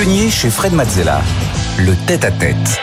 [0.00, 1.20] pionnier chez Fred Mazzella.
[1.78, 2.80] Le tête-à-tête.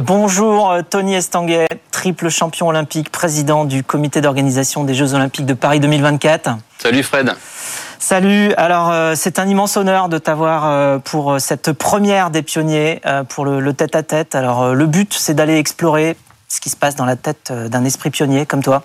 [0.00, 5.54] Bonjour euh, Tony Estanguet, triple champion olympique, président du comité d'organisation des Jeux olympiques de
[5.54, 6.50] Paris 2024.
[6.76, 7.32] Salut Fred.
[7.98, 13.00] Salut, alors euh, c'est un immense honneur de t'avoir euh, pour cette première des pionniers
[13.30, 14.34] pour le tête-à-tête.
[14.34, 16.14] Alors le but c'est d'aller explorer
[16.48, 18.82] ce qui se passe dans la tête d'un esprit pionnier comme toi.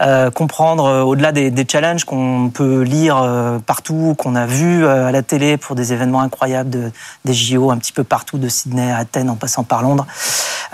[0.00, 4.86] Euh, comprendre euh, au-delà des, des, challenges qu'on peut lire euh, partout, qu'on a vu
[4.86, 6.90] à la télé pour des événements incroyables de,
[7.24, 10.06] des JO un petit peu partout, de Sydney à Athènes en passant par Londres.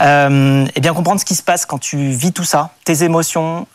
[0.01, 3.67] Euh, et bien comprendre ce qui se passe quand tu vis tout ça, tes émotions,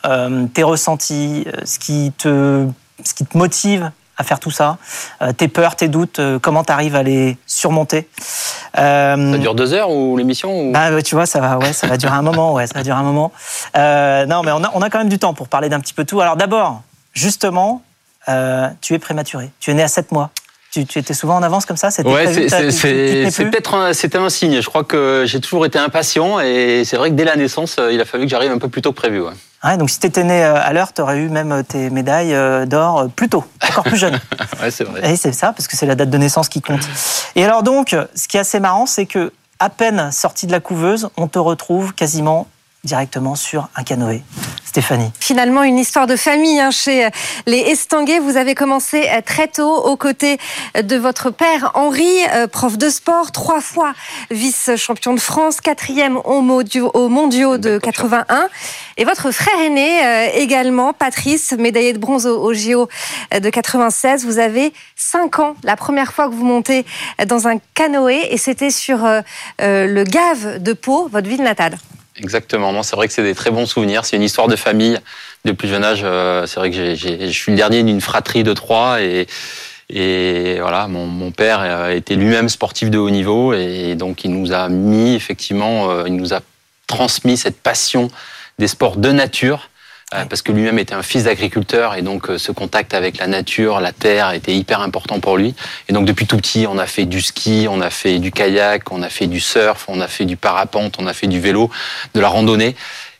[0.54, 2.66] tes ressentis, ce qui te
[3.04, 4.78] ce qui te motive à faire tout ça
[5.22, 8.08] euh, Tes peurs, tes doutes, euh, comment tu arrives à les surmonter
[8.78, 11.96] euh, Ça dure deux heures ou l'émission bah, Tu vois, ça va, ouais, ça va
[11.96, 12.54] durer un moment.
[12.54, 13.32] Ouais, ça va durer un moment.
[13.74, 16.04] non, mais on a, on a quand même du temps pour parler d'un petit peu
[16.04, 16.20] tout.
[16.20, 16.82] Alors d'abord,
[17.12, 17.82] justement,
[18.80, 19.50] tu es prématuré.
[19.60, 20.30] Tu es né à 7 mois.
[20.74, 24.60] Tu, tu, étais souvent en avance comme ça C'était ouais, peut-être c'était un signe.
[24.60, 28.00] Je crois que j'ai toujours été impatient et c'est vrai que dès la naissance, il
[28.00, 29.20] a fallu que j'arrive un peu plus tôt que prévu.
[29.20, 29.30] Ouais
[29.78, 32.34] donc si tu étais né euh, à l'heure, tu aurais eu même euh, tes médailles
[32.34, 34.20] euh, d'or plus tôt, encore plus jeune.
[34.62, 35.12] ouais, c'est vrai.
[35.12, 36.86] Et c'est ça, parce que c'est la date de naissance qui compte.
[37.34, 40.60] Et alors donc, ce qui est assez marrant, c'est que à peine sorti de la
[40.60, 42.46] couveuse, on te retrouve quasiment
[42.84, 44.22] directement sur un canoë.
[44.74, 45.12] Stéphanie.
[45.20, 47.08] Finalement, une histoire de famille hein, chez
[47.46, 48.18] les Estanguet.
[48.18, 50.36] Vous avez commencé euh, très tôt aux côtés
[50.74, 53.92] de votre père Henri, euh, prof de sport, trois fois
[54.32, 58.48] vice-champion de France, quatrième au mondiaux de 81.
[58.96, 62.88] Et votre frère aîné euh, également, Patrice, médaillé de bronze au, JO
[63.30, 64.26] de 96.
[64.26, 66.84] Vous avez cinq ans, la première fois que vous montez
[67.28, 69.06] dans un canoë, et c'était sur
[69.60, 71.78] le Gave de Pau, votre ville natale.
[72.16, 72.82] Exactement.
[72.82, 74.04] c'est vrai que c'est des très bons souvenirs.
[74.04, 74.98] C'est une histoire de famille.
[75.44, 78.54] De plus jeune âge, euh, c'est vrai que je suis le dernier d'une fratrie de
[78.54, 79.26] trois et,
[80.58, 84.70] voilà, mon, mon père était lui-même sportif de haut niveau et donc il nous a
[84.70, 86.40] mis effectivement, euh, il nous a
[86.86, 88.10] transmis cette passion
[88.58, 89.68] des sports de nature
[90.12, 93.26] euh, parce que lui-même était un fils d'agriculteur et donc euh, ce contact avec la
[93.26, 95.54] nature, la terre était hyper important pour lui.
[95.88, 98.92] Et donc depuis tout petit, on a fait du ski, on a fait du kayak,
[98.92, 101.70] on a fait du surf, on a fait du parapente, on a fait du vélo,
[102.14, 102.76] de la randonnée.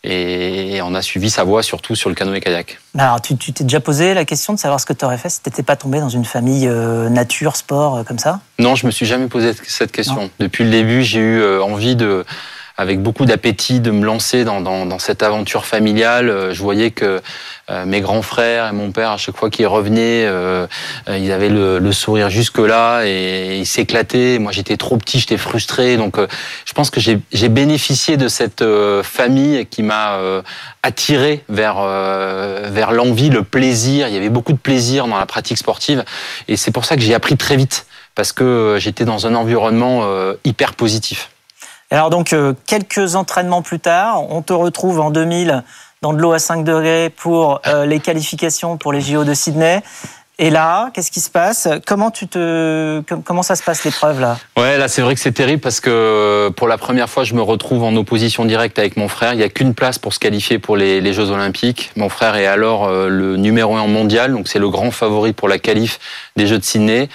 [0.07, 2.79] Et on a suivi sa voie surtout sur le canoë-kayak.
[2.99, 5.41] Alors, tu t'es déjà posé la question de savoir ce que tu aurais fait si
[5.41, 8.41] tu n'étais pas tombé dans une famille euh, nature, sport, comme ça?
[8.59, 10.29] Non, je me suis jamais posé cette question.
[10.41, 12.27] Depuis le début, j'ai eu envie de
[12.77, 16.29] avec beaucoup d'appétit de me lancer dans, dans, dans, cette aventure familiale.
[16.29, 17.21] Euh, je voyais que
[17.71, 20.67] euh, mes grands frères et mon père, à chaque fois qu'ils revenaient, euh,
[21.09, 24.39] ils avaient le, le sourire jusque-là et ils s'éclataient.
[24.41, 25.97] Moi, j'étais trop petit, j'étais frustré.
[25.97, 28.65] Donc, je pense que j'ai bénéficié de cette
[29.03, 30.19] famille qui m'a
[30.83, 34.09] attiré vers, vers l'envie, le plaisir.
[34.09, 36.05] Il y avait beaucoup de plaisir dans la pratique sportive.
[36.49, 40.05] Et c'est pour ça que j'ai appris très vite parce que j'étais dans un environnement
[40.45, 41.31] hyper positif.
[41.95, 45.63] Alors donc, euh, quelques entraînements plus tard, on te retrouve en 2000
[46.03, 49.81] dans de l'eau à 5 degrés pour euh, les qualifications pour les JO de Sydney.
[50.41, 51.69] Et là, qu'est-ce qui se passe?
[51.87, 52.11] Comment
[53.45, 54.37] ça se passe l'épreuve là?
[54.57, 57.43] Ouais, là c'est vrai que c'est terrible parce que pour la première fois, je me
[57.43, 59.35] retrouve en opposition directe avec mon frère.
[59.35, 61.93] Il n'y a qu'une place pour se qualifier pour les, les, Jeux Olympiques.
[61.95, 65.47] Mon frère est alors euh, le numéro un mondial, donc c'est le grand favori pour
[65.47, 66.01] la qualif
[66.35, 67.09] des Jeux de Sydney.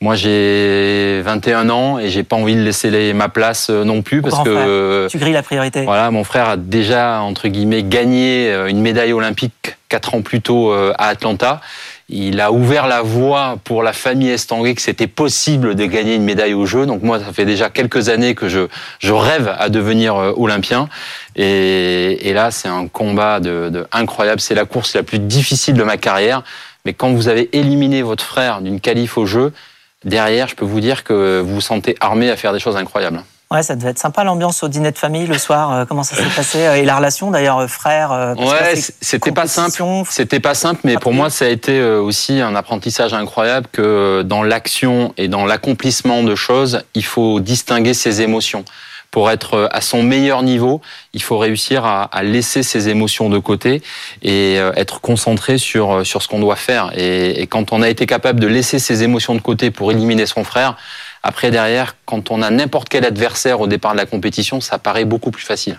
[0.00, 4.22] Moi, j'ai 21 ans et j'ai pas envie de laisser ma place euh, non plus
[4.22, 5.82] parce que tu grilles la priorité.
[5.82, 10.40] Voilà, mon frère a déjà entre guillemets gagné euh, une médaille olympique quatre ans plus
[10.40, 11.60] tôt euh, à Atlanta.
[12.10, 16.24] Il a ouvert la voie pour la famille Estanguet que c'était possible de gagner une
[16.24, 16.84] médaille au jeu.
[16.84, 18.66] Donc moi, ça fait déjà quelques années que je,
[18.98, 20.90] je rêve à devenir olympien.
[21.34, 24.40] Et, et là, c'est un combat de, de incroyable.
[24.40, 26.42] C'est la course la plus difficile de ma carrière.
[26.84, 29.54] Mais quand vous avez éliminé votre frère d'une qualif au jeu,
[30.04, 33.22] derrière, je peux vous dire que vous vous sentez armé à faire des choses incroyables.
[33.50, 35.72] Ouais, ça devait être sympa l'ambiance au dîner de famille le soir.
[35.72, 38.34] Euh, comment ça s'est passé euh, et la relation d'ailleurs euh, frère.
[38.36, 39.82] ouais, c'était pas simple.
[40.10, 44.42] C'était pas simple, mais pour moi ça a été aussi un apprentissage incroyable que dans
[44.42, 48.64] l'action et dans l'accomplissement de choses, il faut distinguer ses émotions
[49.14, 50.80] pour être euh, à son meilleur niveau,
[51.12, 53.80] il faut réussir à, laisser ses émotions de côté
[54.22, 56.90] et euh, être concentré sur, euh, sur ce qu'on doit faire.
[56.96, 60.26] Et, et quand on a été capable de laisser ses émotions de côté pour éliminer
[60.26, 60.76] son frère,
[61.22, 65.04] après derrière, quand on a n'importe quel adversaire au départ de la compétition, ça paraît
[65.04, 65.78] beaucoup plus facile.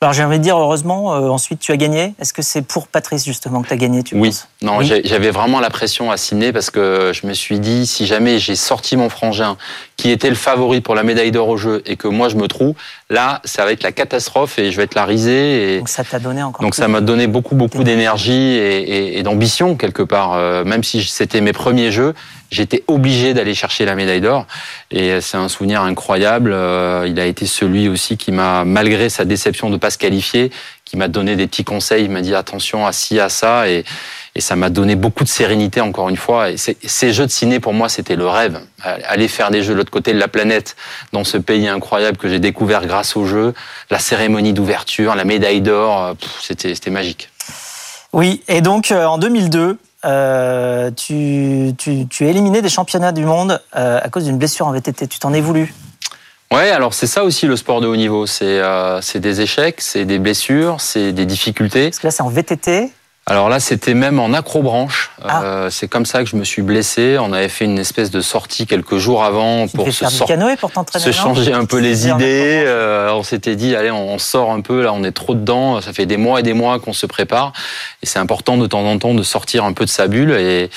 [0.00, 2.14] Alors j'ai envie de dire heureusement, euh, ensuite tu as gagné.
[2.20, 4.46] Est-ce que c'est pour Patrice justement que tu as gagné tu Oui, penses?
[4.62, 8.38] Non, j'avais vraiment la pression à Sydney parce que je me suis dit si jamais
[8.38, 9.56] j'ai sorti mon frangin
[9.96, 12.46] qui était le favori pour la médaille d'or au jeu et que moi je me
[12.46, 12.76] trouve,
[13.10, 15.74] là ça va être la catastrophe et je vais être la risée.
[15.74, 15.78] Et...
[15.78, 16.62] Donc ça t'a donné encore.
[16.62, 20.84] Donc ça m'a donné beaucoup beaucoup d'énergie et, et, et d'ambition quelque part, euh, même
[20.84, 22.14] si c'était mes premiers jeux.
[22.50, 24.46] J'étais obligé d'aller chercher la médaille d'or.
[24.90, 26.52] Et c'est un souvenir incroyable.
[26.52, 30.50] Euh, il a été celui aussi qui m'a, malgré sa déception de pas se qualifier,
[30.84, 32.04] qui m'a donné des petits conseils.
[32.04, 33.68] Il m'a dit attention à ci, à ça.
[33.68, 33.84] Et,
[34.34, 36.50] et ça m'a donné beaucoup de sérénité, encore une fois.
[36.50, 38.60] Et ces jeux de ciné, pour moi, c'était le rêve.
[38.82, 40.76] Aller faire des jeux de l'autre côté de la planète,
[41.12, 43.52] dans ce pays incroyable que j'ai découvert grâce aux jeux,
[43.90, 47.30] la cérémonie d'ouverture, la médaille d'or, c'était magique.
[48.12, 53.24] Oui, et donc euh, en 2002, euh, tu, tu, tu, es éliminé des championnats du
[53.24, 55.08] monde euh, à cause d'une blessure en VTT.
[55.08, 55.74] Tu t'en es voulu
[56.52, 58.26] Ouais, alors c'est ça aussi le sport de haut niveau.
[58.26, 61.90] C'est des échecs, c'est des blessures, c'est des difficultés.
[61.90, 62.90] Parce que là, c'est en VTT.
[63.30, 65.10] Alors là, c'était même en acrobranche.
[65.22, 65.42] Ah.
[65.42, 67.18] Euh, c'est comme ça que je me suis blessé.
[67.20, 71.66] On avait fait une espèce de sortie quelques jours avant pour se, se changer un
[71.66, 72.64] peu les idées.
[72.66, 74.82] Euh, on s'était dit, allez, on sort un peu.
[74.82, 75.82] Là, on est trop dedans.
[75.82, 77.52] Ça fait des mois et des mois qu'on se prépare.
[78.02, 80.30] Et c'est important de temps en temps de sortir un peu de sa bulle.
[80.30, 80.70] Et,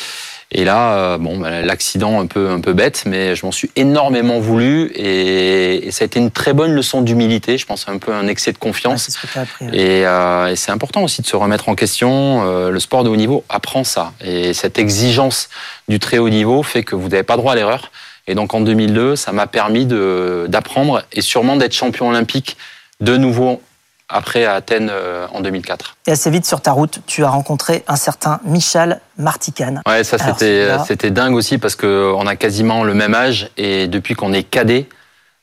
[0.53, 3.71] et là, euh, bon, bah, l'accident un peu un peu bête, mais je m'en suis
[3.77, 7.57] énormément voulu et, ça a été une très bonne leçon d'humilité.
[7.57, 9.17] Je pense un peu un excès de confiance.
[9.61, 12.43] Euh, et, c'est important aussi de se remettre en question.
[12.45, 15.49] Euh, le sport de haut niveau apprend ça et cette exigence
[15.87, 17.91] du très haut niveau fait que vous n'avez pas droit à l'erreur.
[18.27, 22.57] Et donc en 2002, ça m'a permis d'apprendre et sûrement d'être champion olympique
[22.99, 23.61] de nouveau
[24.11, 25.95] après à Athènes euh, en 2004.
[26.07, 29.81] Et assez vite sur ta route, tu as rencontré un certain Michel Martican.
[29.87, 33.87] Ouais, ça c'était c'était dingue aussi parce que on a quasiment le même âge et
[33.87, 34.87] depuis qu'on est cadet,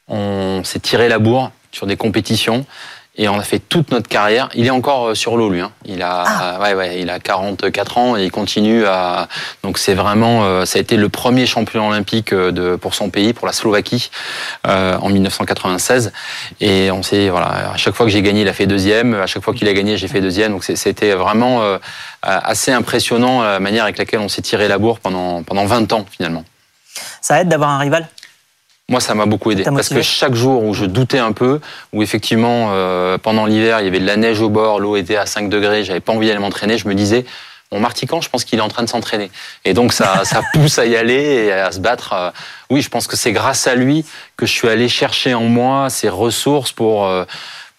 [0.08, 2.64] on s'est tiré la bourre sur des compétitions
[3.18, 4.48] et on a fait toute notre carrière.
[4.54, 5.60] Il est encore euh, sur l'eau, lui.
[5.60, 5.72] Hein.
[5.84, 6.60] Il a, ah.
[6.62, 9.28] ouais, ouais, il a 44 ans et il continue à.
[9.64, 13.10] Donc c'est vraiment, euh, ça a été le premier champion olympique euh, de pour son
[13.10, 14.10] pays, pour la Slovaquie,
[14.68, 16.12] euh, en 1996.
[16.60, 19.14] Et on sait, voilà, à chaque fois que j'ai gagné, il a fait deuxième.
[19.14, 20.52] À chaque fois qu'il a gagné, j'ai fait deuxième.
[20.52, 21.62] Donc c'était vraiment
[22.22, 26.06] assez impressionnant la manière avec laquelle on s'est tiré la bourre pendant pendant 20 ans
[26.10, 26.44] finalement.
[27.20, 28.08] Ça aide d'avoir un rival?
[28.88, 31.60] Moi, ça m'a beaucoup aidé parce que chaque jour où je doutais un peu,
[31.92, 35.16] où effectivement euh, pendant l'hiver il y avait de la neige au bord, l'eau était
[35.16, 37.26] à 5 degrés, j'avais pas envie d'aller m'entraîner, je me disais
[37.70, 39.30] mon Martican, je pense qu'il est en train de s'entraîner.
[39.66, 42.12] Et donc ça, ça pousse à y aller et à se battre.
[42.14, 42.30] Euh,
[42.70, 44.06] oui, je pense que c'est grâce à lui
[44.36, 47.24] que je suis allé chercher en moi ces ressources pour euh,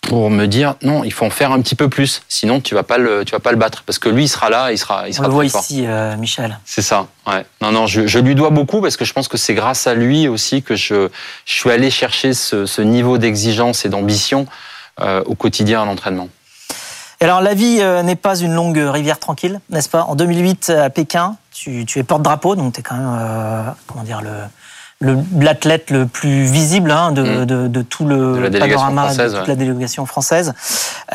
[0.02, 2.84] pour me dire non, il faut en faire un petit peu plus, sinon tu vas
[2.84, 5.08] pas le, tu vas pas le battre parce que lui il sera là, il sera,
[5.08, 5.26] il sera.
[5.26, 6.60] On le voit ici, euh, Michel.
[6.66, 7.08] C'est ça.
[7.28, 7.46] Ouais.
[7.62, 9.94] Non, non, je, je, lui dois beaucoup parce que je pense que c'est grâce à
[9.94, 11.10] lui aussi que je,
[11.46, 14.48] je suis allé chercher ce, ce niveau d'exigence et d'ambition
[15.02, 16.30] euh, au quotidien à l'entraînement.
[17.22, 20.04] Et alors la vie euh, n'est pas une longue rivière tranquille, n'est-ce pas?
[20.04, 24.22] En 2008 à Pékin, tu, tu es porte-drapeau, donc tu es quand même, comment dire,
[24.22, 24.32] le
[25.02, 27.46] l'athlète le, plus visible hein, de, mm.
[27.46, 30.54] de, de, tout le panorama de toute la délégation française.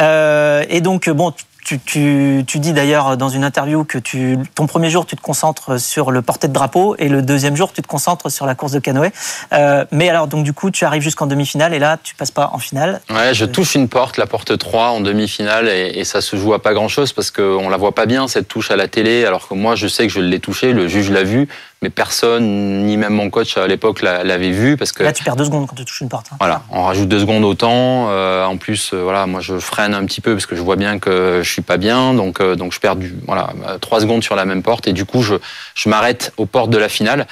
[0.00, 1.34] Euh, et donc, bon,
[1.64, 5.22] tu, tu, tu, dis d'ailleurs dans une interview que tu, ton premier jour, tu te
[5.22, 8.54] concentres sur le porté de drapeau et le deuxième jour, tu te concentres sur la
[8.54, 9.12] course de canoë.
[9.52, 12.50] Euh, mais alors, donc du coup, tu arrives jusqu'en demi-finale et là, tu passes pas
[12.52, 13.00] en finale.
[13.10, 16.52] Ouais, je touche une porte, la porte 3 en demi-finale et, et, ça se joue
[16.52, 19.48] à pas grand-chose parce qu'on la voit pas bien, cette touche à la télé, alors
[19.48, 21.48] que moi, je sais que je l'ai touchée, le juge l'a vu,
[21.84, 25.36] mais personne, ni même mon coach à l'époque l'avait vu parce que là tu perds
[25.36, 26.28] deux secondes quand tu touches une porte.
[26.32, 26.36] Hein.
[26.40, 28.08] Voilà, on rajoute deux secondes au temps.
[28.08, 30.76] Euh, en plus, euh, voilà, moi je freine un petit peu parce que je vois
[30.76, 33.50] bien que je suis pas bien, donc euh, donc je perds du voilà
[33.82, 35.34] trois secondes sur la même porte et du coup je
[35.74, 37.26] je m'arrête aux portes de la finale.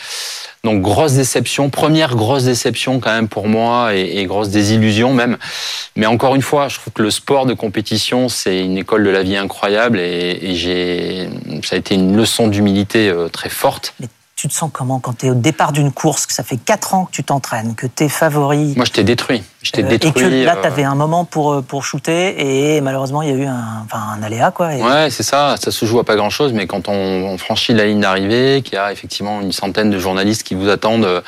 [0.65, 5.39] Donc grosse déception, première grosse déception quand même pour moi et, et, grosse désillusion même.
[5.97, 9.11] Mais encore une fois, je trouve que le sport de compétition c'est une école de
[9.11, 11.31] la vie incroyable et, et j'ai
[11.65, 13.95] ça a été une leçon d'humilité très forte
[14.43, 16.95] tu te sens comment quand tu es au départ d'une course, que ça fait 4
[16.95, 19.45] ans que tu t'entraînes, que tu es favori Moi, je t'ai détruit.
[19.63, 20.11] Je t'ai détruit.
[20.11, 23.33] Et que là, tu avais un moment pour, euh, pour shooter et malheureusement, il y
[23.33, 24.51] a eu un, enfin, un aléa.
[24.51, 24.83] Quoi, et...
[24.83, 25.55] Ouais, c'est ça.
[25.63, 28.79] Ça se joue à pas grand-chose, mais quand on, franchit la ligne d'arrivée, qu'il y
[28.79, 31.21] a effectivement une centaine de journalistes qui vous attendent euh,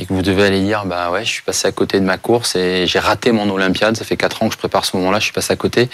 [0.00, 2.18] et que vous devez aller dire, bah ouais, je suis passé à côté de ma
[2.18, 3.96] course et j'ai raté mon Olympiade.
[3.96, 5.88] Ça fait 4 ans que je prépare ce moment-là, je suis passé à côté.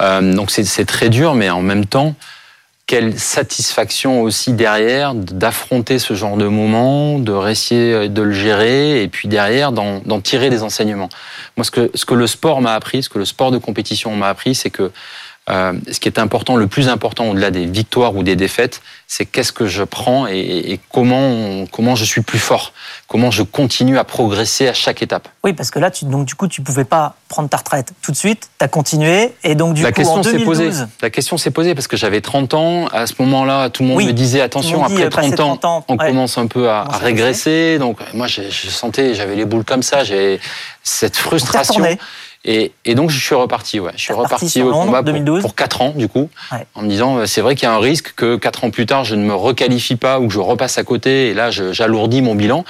[0.00, 2.14] Euh, donc c'est très dur, mais en même temps,
[2.90, 9.06] quelle satisfaction aussi derrière d'affronter ce genre de moment, de réussir de le gérer et
[9.06, 11.08] puis derrière d'en tirer des enseignements.
[11.56, 14.16] Moi, ce que, ce que le sport m'a appris, ce que le sport de compétition
[14.16, 14.90] m'a appris, c'est que
[15.48, 19.24] euh, ce qui est important, le plus important au-delà des victoires ou des défaites, c'est
[19.24, 22.72] qu'est-ce que je prends et, comment comment je suis plus fort,
[23.08, 25.28] comment je continue à progresser à chaque étape.
[25.42, 28.12] Oui, parce que là, tu, donc du coup, tu pouvais pas prendre ta retraite tout
[28.12, 30.84] de suite, tu as continué et donc du la coup question en 2012, posée.
[31.02, 34.04] La question s'est posée parce que j'avais 30 ans à ce moment-là, tout le monde
[34.04, 37.78] me disait attention après 30 ans, 30 ans, on commence un peu à, à régresser.
[37.78, 40.38] Donc moi, je, je sentais, j'avais les boules comme ça, j'ai
[40.82, 41.84] cette frustration.
[42.44, 43.80] Et, et, donc, je suis reparti.
[43.80, 43.92] Ouais.
[43.96, 46.30] Je suis reparti au combat pour, pour 4 ans, du coup,
[46.74, 48.86] en me disant, euh, c'est vrai qu'il y a un risque que 4 ans plus
[48.86, 51.28] tard, je ne me requalifie pas ou que je repasse à côté.
[51.28, 52.64] Et là, j'alourdis mon bilan.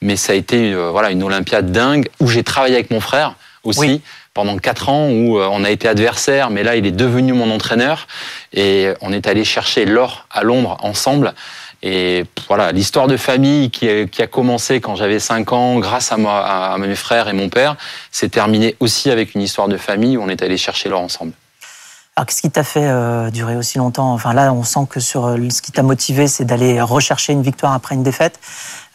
[0.00, 3.34] Mais ça a été euh, voilà, une Olympiade dingue où j'ai travaillé avec mon frère
[3.64, 4.00] aussi.
[4.34, 7.50] Pendant quatre ans où euh, on a été adversaires, mais là il est devenu mon
[7.50, 8.06] entraîneur
[8.54, 11.34] et on est allé chercher l'or à Londres ensemble.
[11.82, 16.12] Et voilà, l'histoire de famille qui a, qui a commencé quand j'avais 5 ans, grâce
[16.12, 17.76] à, moi, à mes frères et mon père,
[18.10, 21.32] s'est terminée aussi avec une histoire de famille où on est allé chercher l'or ensemble.
[22.14, 24.12] Alors, qu'est-ce qui t'a fait euh, durer aussi longtemps?
[24.12, 27.42] Enfin, là, on sent que sur euh, ce qui t'a motivé, c'est d'aller rechercher une
[27.42, 28.38] victoire après une défaite.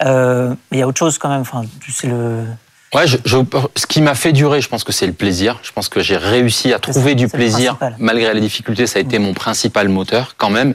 [0.06, 1.42] Euh, mais il y a autre chose quand même.
[1.42, 2.46] Enfin, c'est le,
[2.94, 3.38] Ouais, je, je,
[3.76, 5.60] ce qui m'a fait durer, je pense que c'est le plaisir.
[5.62, 8.88] Je pense que j'ai réussi à trouver du plaisir malgré les difficultés.
[8.88, 10.74] Ça a été mon principal moteur quand même.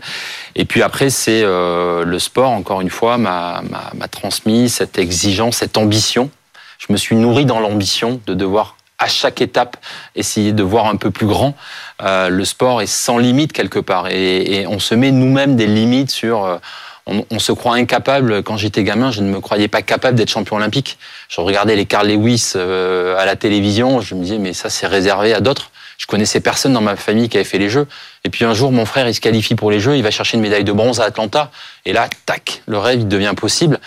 [0.54, 3.62] Et puis après, c'est euh, le sport, encore une fois, m'a
[4.10, 6.30] transmis cette exigence, cette ambition.
[6.78, 9.78] Je me suis nourri dans l'ambition de devoir à chaque étape
[10.14, 11.56] essayer de voir un peu plus grand.
[12.02, 15.66] Euh, le sport est sans limite quelque part et, et on se met nous-mêmes des
[15.66, 16.44] limites sur...
[16.44, 16.58] Euh,
[17.06, 18.42] on, se croit incapable.
[18.42, 20.98] Quand j'étais gamin, je ne me croyais pas capable d'être champion olympique.
[21.28, 24.86] Je regardais les Carl Lewis euh, à la télévision, je me disais mais ça c'est
[24.86, 25.70] réservé à d'autres.
[25.98, 27.86] Je connaissais personne dans ma famille qui avait fait les Jeux.
[28.24, 30.36] Et puis un jour, mon frère, il se qualifie pour les Jeux, il va chercher
[30.36, 31.52] une médaille de bronze à Atlanta.
[31.84, 33.78] Et là, tac, le rêve, devient possible.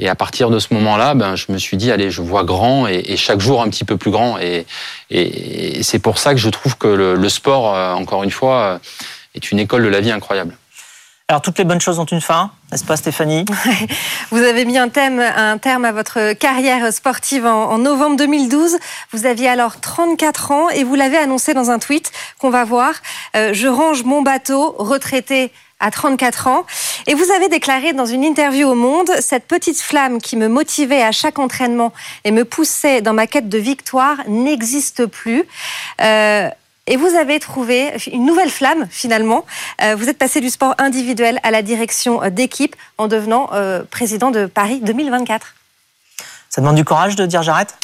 [0.00, 2.88] Et à partir de ce moment-là, ben, je me suis dit, allez, je vois grand
[2.88, 4.38] et, chaque jour un petit peu plus grand.
[4.38, 4.66] Et,
[5.10, 8.56] et, c'est pour ça que je trouve que le, le sport, euh, encore une fois,
[8.56, 8.78] euh,
[9.36, 10.56] est une école de la vie incroyable.
[11.30, 13.44] Alors, toutes les bonnes choses ont une fin, n'est-ce pas, Stéphanie?
[14.32, 18.76] Vous avez mis un, thème, un terme à votre carrière sportive en, novembre 2012.
[19.12, 22.10] Vous aviez alors 34 ans et vous l'avez annoncé dans un tweet
[22.40, 22.94] qu'on va voir.
[23.36, 26.66] Euh, je range mon bateau, retraité à 34 ans.
[27.06, 31.04] Et vous avez déclaré dans une interview au Monde, cette petite flamme qui me motivait
[31.04, 31.92] à chaque entraînement
[32.24, 35.44] et me poussait dans ma quête de victoire n'existe plus.
[36.00, 36.50] Euh,
[36.90, 39.46] et vous avez trouvé une nouvelle flamme finalement.
[39.82, 43.84] Euh, vous êtes passé du sport individuel à la direction euh, d'équipe en devenant euh,
[43.88, 45.54] président de Paris 2024.
[46.50, 47.76] Ça demande du courage de dire j'arrête?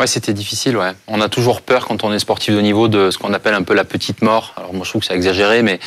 [0.00, 0.92] Ouais, c'était difficile, ouais.
[1.08, 3.62] On a toujours peur quand on est sportif de niveau de ce qu'on appelle un
[3.62, 4.54] peu la petite mort.
[4.56, 5.80] Alors moi je trouve que c'est exagéré, mais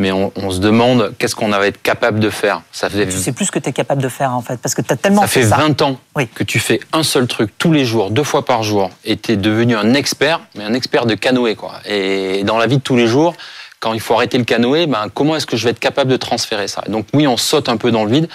[0.00, 2.62] mais on, se demande qu'est-ce qu'on va être capable de faire.
[2.72, 3.06] Ça fait...
[3.06, 4.92] Tu sais plus ce que tu es capable de faire en fait, parce que tu
[4.92, 5.98] as tellement ça fait, 20 ans
[6.34, 9.32] que tu fais un seul truc tous les jours, deux fois par jour, et tu
[9.32, 11.54] es devenu un expert, mais un expert de canoë.
[11.54, 11.74] Quoi.
[11.84, 13.34] Et dans la vie de tous les jours,
[13.78, 16.16] quand il faut arrêter le canoë, ben, comment est-ce que je vais être capable de
[16.16, 16.82] transférer ça?
[16.88, 18.28] Donc oui, on saute un peu dans le vide.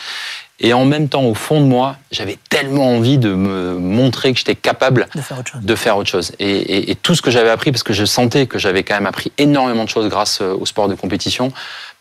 [0.60, 4.40] Et en même temps, au fond de moi, j'avais tellement envie de me montrer que
[4.40, 5.62] j'étais capable de faire autre chose.
[5.62, 6.32] De faire autre chose.
[6.40, 9.06] Et, et, tout ce que j'avais appris, parce que je sentais que j'avais quand même
[9.06, 11.52] appris énormément de choses grâce euh, au sport de compétition,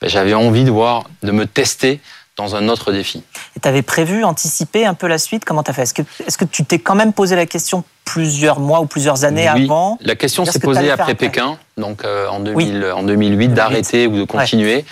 [0.01, 2.01] ben, j'avais envie de voir, de me tester
[2.37, 3.23] dans un autre défi.
[3.57, 5.45] Et tu avais prévu, anticipé un peu la suite?
[5.45, 5.83] Comment tu as fait?
[5.83, 9.25] Est-ce que, est que tu t'es quand même posé la question plusieurs mois ou plusieurs
[9.25, 9.65] années oui.
[9.65, 9.99] avant?
[10.01, 14.25] La question s'est posée après, Pékin, donc euh, en, 2000, en 2008, d'arrêter ou de
[14.25, 14.85] continuer.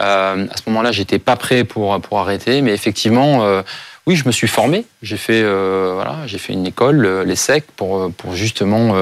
[0.00, 3.62] Euh, à ce moment-là, j'étais pas prêt pour pour arrêter, mais effectivement, euh,
[4.06, 4.84] oui, je me suis formé.
[5.02, 8.94] J'ai fait euh, voilà, j'ai fait une école, l'ESSEC, pour pour justement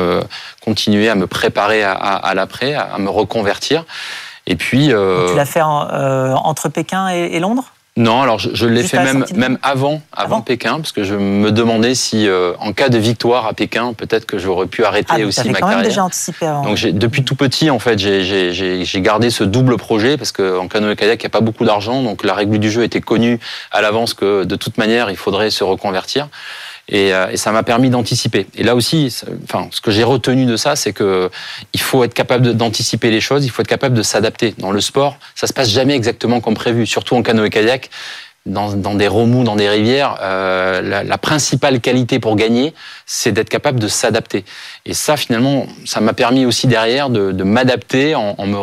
[0.62, 3.84] continuer à me préparer à, à, l'après, à, me reconvertir.
[4.46, 4.88] Et puis.
[4.88, 7.73] tu l'as fait entre Pékin et Londres?
[7.96, 11.94] Non, alors je, l'ai fait même, même avant, avant, Pékin, parce que je me demandais
[11.94, 15.48] si, euh, en cas de victoire à Pékin, peut-être que j'aurais pu arrêter ah, aussi
[15.48, 15.78] ma quand carrière.
[15.78, 16.64] Même déjà anticipé avant.
[16.64, 21.24] Donc depuis tout petit, en fait, j'ai gardé ce double projet parce qu'en canoë-kayak, il
[21.24, 23.38] n'y a pas beaucoup d'argent, donc la règle du jeu était connue
[23.70, 26.28] à l'avance que de toute manière, il faudrait se reconvertir.
[26.92, 28.46] Euh, et, ça m'a permis d'anticiper.
[28.56, 29.14] Et là aussi,
[29.44, 31.30] enfin, ce que j'ai retenu de ça, c'est que
[31.72, 34.54] il faut être capable d'anticiper les choses, il faut être capable de s'adapter.
[34.58, 37.90] Dans le sport, ça se passe jamais exactement comme prévu, surtout en canoë-kayak.
[38.46, 42.74] Dans, dans, des remous, dans des rivières, euh, la, la, principale qualité pour gagner,
[43.06, 44.44] c'est d'être capable de s'adapter.
[44.84, 48.58] Et ça, finalement, ça m'a permis aussi derrière de, de m'adapter en, en, me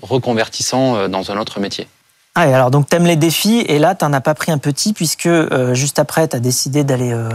[0.00, 1.86] reconvertissant euh, dans un autre métier.
[2.34, 5.26] Ah, alors donc t'aimes les défis et là t'en as pas pris un petit puisque
[5.26, 7.28] euh, juste après t'as décidé d'aller euh,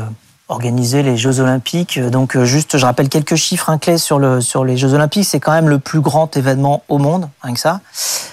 [0.48, 2.00] organiser les Jeux Olympiques.
[2.00, 5.26] Donc euh, juste je rappelle quelques chiffres hein, clés sur le sur les Jeux Olympiques.
[5.26, 7.82] C'est quand même le plus grand événement au monde, rien que ça.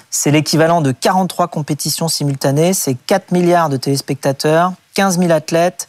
[0.09, 2.73] C'est l'équivalent de 43 compétitions simultanées.
[2.73, 5.89] C'est 4 milliards de téléspectateurs, 15 000 athlètes.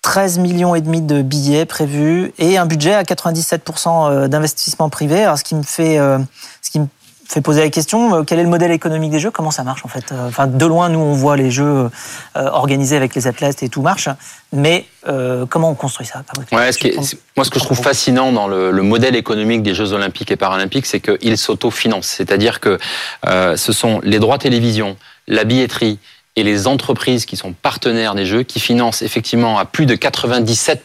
[0.00, 5.24] 13 millions et demi de billets prévus et un budget à 97% d'investissement privé.
[5.24, 5.98] Alors ce qui me fait,
[7.28, 9.30] fait poser la question euh, quel est le modèle économique des jeux?
[9.30, 10.12] Comment ça marche en fait?
[10.12, 11.88] Euh, Enfin, de loin, nous on voit les jeux euh,
[12.34, 14.08] organisés avec les athlètes et tout marche,
[14.52, 14.86] mais
[15.48, 16.24] comment on construit ça?
[16.50, 20.32] Ouais, ce Moi, ce que je trouve fascinant dans le, modèle économique des Jeux Olympiques
[20.32, 22.08] et Paralympiques, c'est qu'ils s'autofinancent.
[22.08, 22.78] C'est-à-dire que
[23.24, 24.96] ce sont les droits télévision,
[25.28, 26.00] la billetterie
[26.34, 30.82] et les entreprises qui sont partenaires des Jeux qui financent effectivement à plus de 97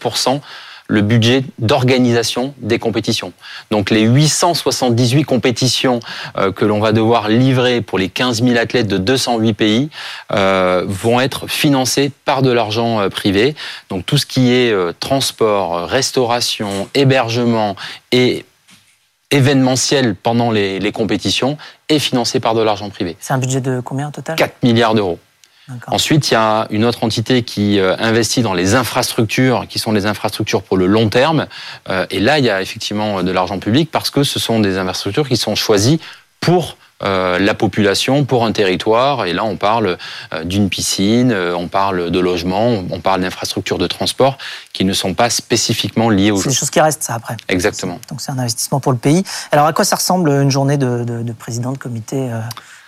[0.92, 3.32] le budget d'organisation des compétitions.
[3.72, 6.02] Donc les 878 compétitions
[6.38, 9.90] euh, que l'on va devoir livrer pour les 15 000 athlètes de 208 pays
[10.34, 13.56] euh, vont être financées par de l'argent euh, privé.
[13.90, 17.78] Donc tout ce qui est transport, restauration, hébergement
[18.12, 18.46] et
[19.32, 21.58] événementiel pendant les, les compétitions
[21.88, 23.16] est financé par de l'argent privé.
[23.22, 24.36] C'est un budget de combien au total?
[24.36, 25.20] 4 milliards d'euros.
[25.88, 29.92] Ensuite, il y a une autre entité qui euh, investit dans les infrastructures, qui sont
[29.92, 31.48] les infrastructures pour le long terme.
[31.90, 34.78] Euh, et là, il y a effectivement de l'argent public parce que ce sont des
[34.78, 36.00] infrastructures qui sont choisies
[36.40, 39.26] pour euh, la population pour un territoire.
[39.26, 39.98] Et là, on parle
[40.44, 44.38] d'une piscine, on parle de logement, on parle d'infrastructures de transport
[44.74, 47.38] qui ne sont pas spécifiquement liées au C'est des choses qui restent, ça, après.
[47.50, 48.00] Exactement.
[48.10, 49.24] Donc, c'est un investissement pour le pays.
[49.52, 52.30] Alors, à quoi ça ressemble une journée de, de, de président de comité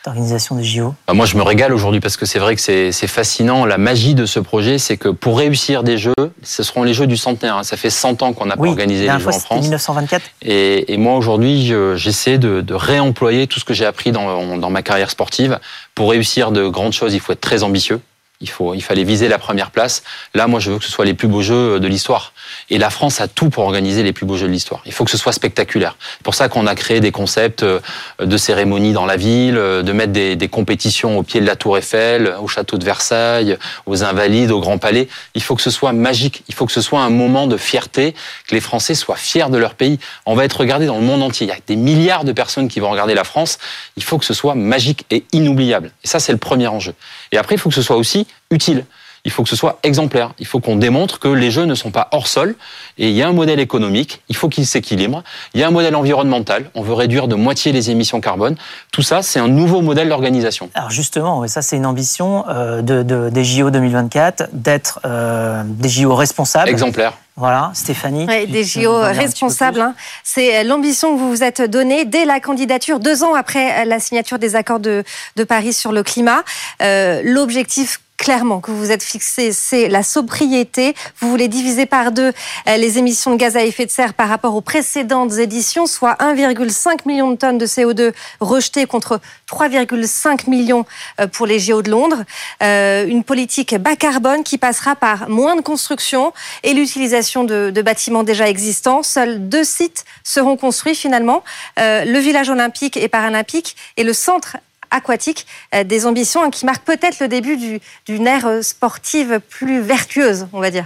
[0.03, 3.07] d'organisation des JO bah, Moi, je me régale aujourd'hui parce que c'est vrai que c'est
[3.07, 3.65] fascinant.
[3.65, 7.07] La magie de ce projet, c'est que pour réussir des Jeux, ce seront les Jeux
[7.07, 7.57] du centenaire.
[7.57, 7.63] Hein.
[7.63, 9.61] Ça fait 100 ans qu'on n'a pas organisé les Jeux en France.
[9.61, 10.23] 1924.
[10.41, 14.69] Et, et moi, aujourd'hui, j'essaie de, de, réemployer tout ce que j'ai appris dans, dans
[14.69, 15.59] ma carrière sportive.
[15.95, 17.99] Pour réussir de grandes choses, il faut être très ambitieux.
[18.43, 20.03] Il, faut, il fallait viser la première place.
[20.33, 22.33] Là, moi, je veux que ce soit les plus beaux jeux de l'histoire.
[22.69, 24.81] Et la France a tout pour organiser les plus beaux jeux de l'histoire.
[24.85, 25.95] Il faut que ce soit spectaculaire.
[26.17, 27.79] C'est pour ça qu'on a créé des concepts euh,
[28.19, 31.55] de cérémonies dans la ville, euh, de mettre des, des, compétitions au pied de la
[31.55, 35.07] Tour Eiffel, au château de Versailles, aux Invalides, au Grand Palais.
[35.35, 36.43] Il faut que ce soit magique.
[36.49, 38.13] Il faut que ce soit un moment de fierté,
[38.47, 39.99] que les Français soient fiers de leur pays.
[40.25, 41.47] On va être regardé dans le monde entier.
[41.47, 43.57] Il y a des milliards de personnes qui vont regarder la France.
[43.95, 45.91] Il faut que ce soit magique et inoubliable.
[46.03, 46.93] Et ça, c'est le premier enjeu.
[47.31, 48.85] Et après, il faut que ce soit aussi utile.
[49.25, 50.33] Il faut que ce soit exemplaire.
[50.37, 52.55] Il faut qu'on démontre que les jeux ne sont pas hors sol.
[52.97, 54.21] Et il y a un modèle économique.
[54.27, 55.23] Il faut qu'il s'équilibre.
[55.53, 56.69] Il y a un modèle environnemental.
[56.75, 58.57] On veut réduire de moitié les émissions carbone.
[58.91, 60.69] Tout ça, c'est un nouveau modèle d'organisation.
[60.73, 66.13] Alors justement, ça c'est une ambition euh, de, des JO 2024 d'être euh, des JO
[66.15, 66.69] responsables.
[66.69, 67.13] Exemplaires.
[67.35, 68.27] Voilà, Stéphanie.
[68.27, 69.81] des JO responsables.
[69.81, 69.95] Hein.
[70.23, 74.37] C'est l'ambition que vous vous êtes donnée dès la candidature, deux ans après la signature
[74.37, 75.03] des accords de,
[75.35, 76.43] de Paris sur le climat.
[76.83, 80.95] Euh, L'objectif clairement que vous vous êtes fixé, c'est la sobriété.
[81.19, 82.31] Vous voulez diviser par deux
[82.67, 86.13] euh, les émissions de gaz à effet de serre par rapport aux précédentes éditions, soit
[86.21, 90.85] 1,5 million de tonnes de CO2 rejetées contre 3,5 millions
[91.19, 92.23] euh, pour les JO de Londres.
[92.61, 97.81] Euh, une politique bas carbone qui passera par moins de construction et l'utilisation de, de,
[97.81, 99.03] bâtiments déjà existants.
[99.03, 101.43] Seuls deux sites seront construits finalement,
[101.77, 104.57] le village olympique et paralympique et le centre
[104.93, 110.47] aquatique, euh, des ambitions qui marquent peut-être le début d'une ère euh, sportive plus vertueuse,
[110.53, 110.85] on va dire.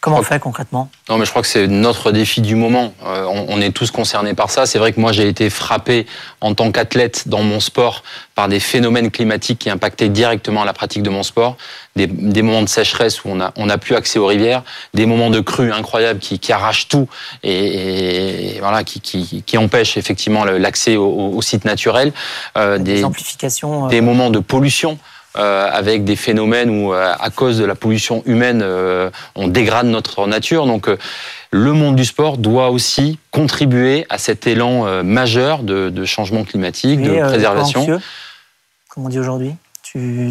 [0.00, 0.88] Comment on fait concrètement?
[1.08, 2.94] Non, mais je crois que c'est notre défi du moment.
[3.04, 4.64] Euh, on, est tous concernés par ça.
[4.66, 6.06] C'est vrai que moi, j'ai été frappé
[6.40, 8.04] en tant qu'athlète dans mon sport
[8.34, 11.56] par des phénomènes climatiques qui impactaient directement la pratique de mon sport.
[11.96, 12.06] Des,
[12.42, 15.40] moments de sécheresse où on a, on a plus accès aux rivières, des moments de
[15.40, 17.08] crue incroyables qui, qui arrachent tout
[17.42, 22.12] et, voilà, qui, qui, qui, empêchent effectivement l'accès aux, sites naturels.
[22.58, 23.86] Euh, des, des, amplifications.
[23.86, 24.98] Euh, des moments de pollution.
[25.36, 29.86] Euh, avec des phénomènes où, euh, à cause de la pollution humaine, euh, on dégrade
[29.86, 30.66] notre nature.
[30.66, 30.88] Donc,
[31.50, 37.02] le monde du sport doit aussi contribuer à cet élan majeur de, de changement climatique,
[37.02, 38.00] de préservation.
[38.88, 39.54] Comme on dit aujourd'hui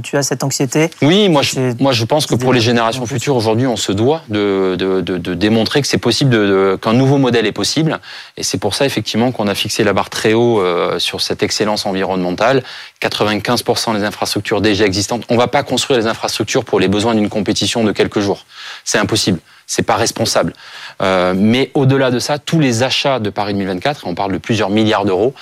[0.04, 3.36] tu, as cette anxiété Oui, moi je, moi je pense que pour les générations futures,
[3.36, 7.52] aujourd'hui, on se doit de, de, de, démontrer que c'est possible, qu'un nouveau modèle est
[7.52, 8.00] possible.
[8.38, 11.44] Et c'est pour ça, effectivement, qu'on a fixé la barre très haut euh, sur cette
[11.44, 12.64] excellence environnementale.
[13.02, 15.24] 95% des infrastructures déjà existantes.
[15.30, 18.46] On ne va pas construire les infrastructures pour les besoins d'une compétition de quelques jours.
[18.84, 20.54] C'est impossible c'est pas responsable.
[21.02, 24.70] Euh, mais au-delà de ça, tous les achats de Paris 2024, on parle de plusieurs
[24.70, 25.34] milliards d'euros,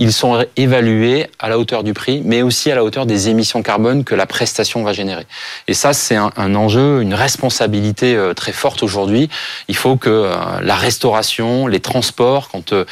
[0.00, 3.62] ils sont évalués à la hauteur du prix, mais aussi à la hauteur des émissions
[3.62, 5.26] carbone que la prestation va générer.
[5.68, 9.28] Et ça, c'est un, un, enjeu, une responsabilité euh, très forte aujourd'hui.
[9.68, 12.84] Il faut que euh, la restauration, les transports, quand euh,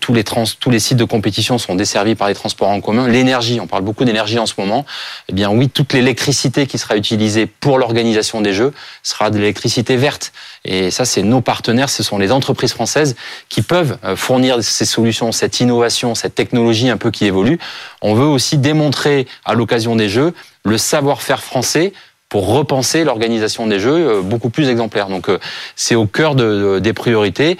[0.00, 3.08] tous, les trans, tous les sites de compétition sont desservis par les transports en commun,
[3.08, 4.84] l'énergie, on parle beaucoup d'énergie en ce moment,
[5.28, 9.96] eh bien oui, toute l'électricité qui sera utilisée pour l'organisation des Jeux sera de l'électricité
[9.96, 10.17] verte
[10.64, 13.16] et ça, c'est nos partenaires, ce sont les entreprises françaises
[13.48, 17.58] qui peuvent euh, fournir ces solutions, cette innovation, cette technologie un peu qui évolue.
[18.02, 21.92] On veut aussi démontrer à l'occasion des Jeux le savoir-faire français
[22.28, 25.08] pour repenser l'organisation des Jeux euh, beaucoup plus exemplaire.
[25.08, 25.38] Donc euh,
[25.76, 27.56] c'est au cœur des priorités.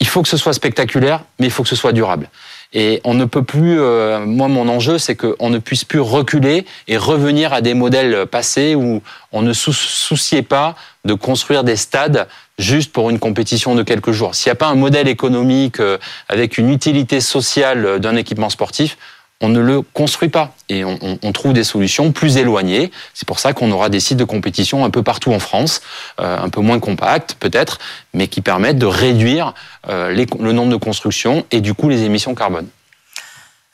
[0.00, 2.28] Il faut que ce soit spectaculaire, mais il faut que ce soit durable.
[2.74, 6.96] Et on ne peut plus, moi mon enjeu, c'est qu'on ne puisse plus reculer et
[6.96, 9.00] revenir à des modèles passés où
[9.32, 12.26] on ne souciait pas de construire des stades
[12.58, 14.34] juste pour une compétition de quelques jours.
[14.34, 18.96] S'il n'y a pas un modèle économique euh, avec une utilité sociale d'un équipement sportif,
[19.40, 22.90] on ne le construit pas et on, trouve des solutions plus éloignées.
[23.12, 25.82] C'est pour ça qu'on aura des sites de compétition un peu partout en France,
[26.20, 27.78] euh, un peu moins compacts peut-être,
[28.14, 29.52] mais qui permettent de réduire
[29.88, 32.68] euh, le nombre de constructions et du coup les émissions carbone.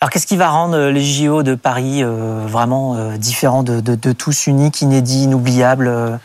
[0.01, 4.46] Alors qu'est-ce qui va rendre euh, les JO de Paris vraiment différents de, de, tous,
[4.46, 6.18] uniques, inédits, inoubliables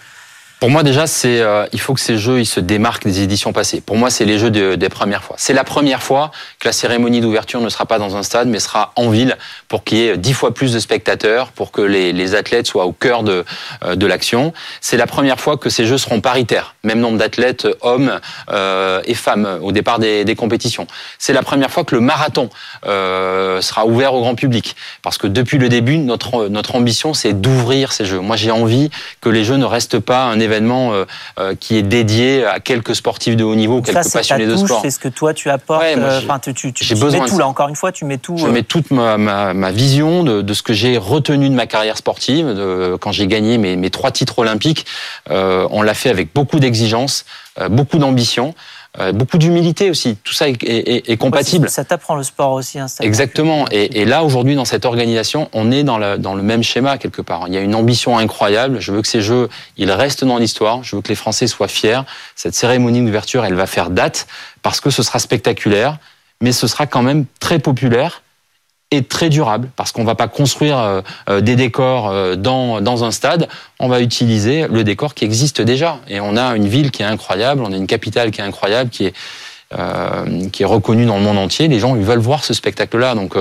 [0.66, 3.54] pour moi déjà, c'est euh, il faut que ces jeux ils se démarquent des éditions
[3.54, 3.82] passées.
[3.82, 5.36] Pour moi, c'est les jeux des premières fois.
[5.38, 8.60] C'est la première fois que la cérémonie d'ouverture ne sera pas dans un stade, mais
[8.60, 12.34] sera en ville pour qu'il y ait dix fois plus de spectateurs, pour que les,
[12.34, 13.46] athlètes soient au cœur de,
[13.84, 14.54] euh, de l'action.
[14.82, 19.14] C'est la première fois que ces jeux seront paritaires, même nombre d'athlètes hommes euh, et
[19.14, 20.88] femmes au départ des, des compétitions.
[21.20, 22.50] C'est la première fois que le marathon
[22.88, 27.40] euh, sera ouvert au grand public, parce que depuis le début, notre notre ambition c'est
[27.40, 28.20] d'ouvrir ces jeux.
[28.20, 28.90] Moi, j'ai envie
[29.22, 31.06] que les jeux ne restent pas un événement euh,
[31.40, 34.82] euh, qui est dédié à quelques sportifs de haut niveau, quelques passionnés de sport.
[34.82, 35.84] C'est ce que toi tu apportes.
[35.84, 37.48] Euh, enfin, tu, tu, tu, besoin mets tout là.
[37.48, 38.38] Encore une fois, tu mets tout.
[38.38, 41.68] Je mets toute ma, ma, ma vision de, de, ce que j'ai retenu de ma
[41.68, 42.48] carrière sportive.
[42.48, 44.86] De, quand j'ai gagné mes, mes, trois titres olympiques,
[45.30, 47.26] euh, on l'a fait avec beaucoup d'exigence,
[47.70, 48.54] beaucoup d'ambition.
[49.00, 50.18] Euh, beaucoup d'humilité aussi.
[50.24, 51.70] Tout ça est, compatible.
[51.70, 52.80] ça t'apprend le sport aussi.
[52.80, 53.66] Hein, Exactement.
[53.72, 57.46] Et, là, aujourd'hui, dans cette organisation, on est dans, dans le même schéma quelque part.
[57.48, 58.80] Il y a une ambition incroyable.
[58.80, 60.84] Je veux que ces Jeux, ils restent dans l'histoire.
[60.84, 62.02] Je veux que les Français soient fiers.
[62.36, 64.28] Cette cérémonie d'ouverture, elle va faire date
[64.62, 65.98] parce que ce sera spectaculaire,
[66.42, 68.22] mais ce sera quand même très populaire
[69.02, 73.12] très durable parce qu'on va pas construire euh, euh, des décors euh, dans, dans un
[73.12, 73.48] stade,
[73.80, 76.00] on va utiliser le décor qui existe déjà.
[76.08, 78.90] Et on a une ville qui est incroyable, on a une capitale qui est incroyable,
[78.90, 79.14] qui est,
[80.52, 81.68] qui est reconnue dans le monde entier.
[81.68, 83.16] Les gens ils veulent voir ce spectacle-là.
[83.16, 83.36] Donc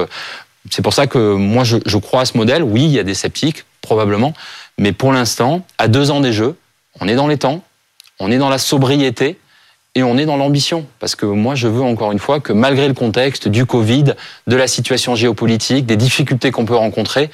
[0.71, 2.63] c'est pour ça que moi je, je crois à ce modèle.
[2.63, 4.33] Oui, il y a des sceptiques, probablement.
[4.79, 6.57] Mais pour l'instant, à deux ans des Jeux,
[7.01, 7.63] on est dans les temps,
[8.19, 9.39] on est dans la sobriété
[9.95, 10.87] et on est dans l'ambition.
[10.99, 14.15] Parce que moi, je veux encore une fois que malgré le contexte du Covid,
[14.47, 17.31] de la situation géopolitique, des difficultés qu'on peut rencontrer,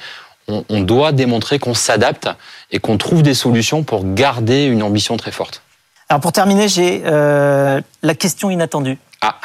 [0.47, 2.29] on, doit démontrer qu'on s'adapte
[2.71, 5.61] et qu'on trouve des solutions pour garder une ambition très forte.
[6.09, 8.97] Alors pour terminer, j'ai euh, la question inattendue.
[9.21, 9.35] Ah.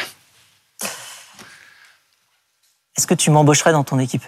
[2.97, 4.25] Est-ce que tu m'embaucherais dans ton équipe?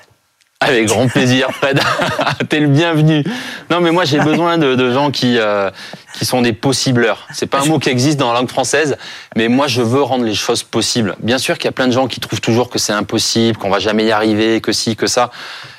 [0.60, 1.80] Avec grand plaisir, Fred.
[2.48, 3.22] T'es le bienvenu.
[3.70, 5.70] Non, mais moi j'ai besoin de, gens qui euh,
[6.14, 7.28] qui sont des possibleurs.
[7.32, 8.96] C'est pas un mot qui existe dans la langue française,
[9.36, 11.14] mais moi je veux rendre les choses possibles.
[11.20, 13.70] Bien sûr qu'il y a plein de gens qui trouvent toujours que c'est impossible, qu'on
[13.70, 15.30] va jamais y arriver, que si, que ça.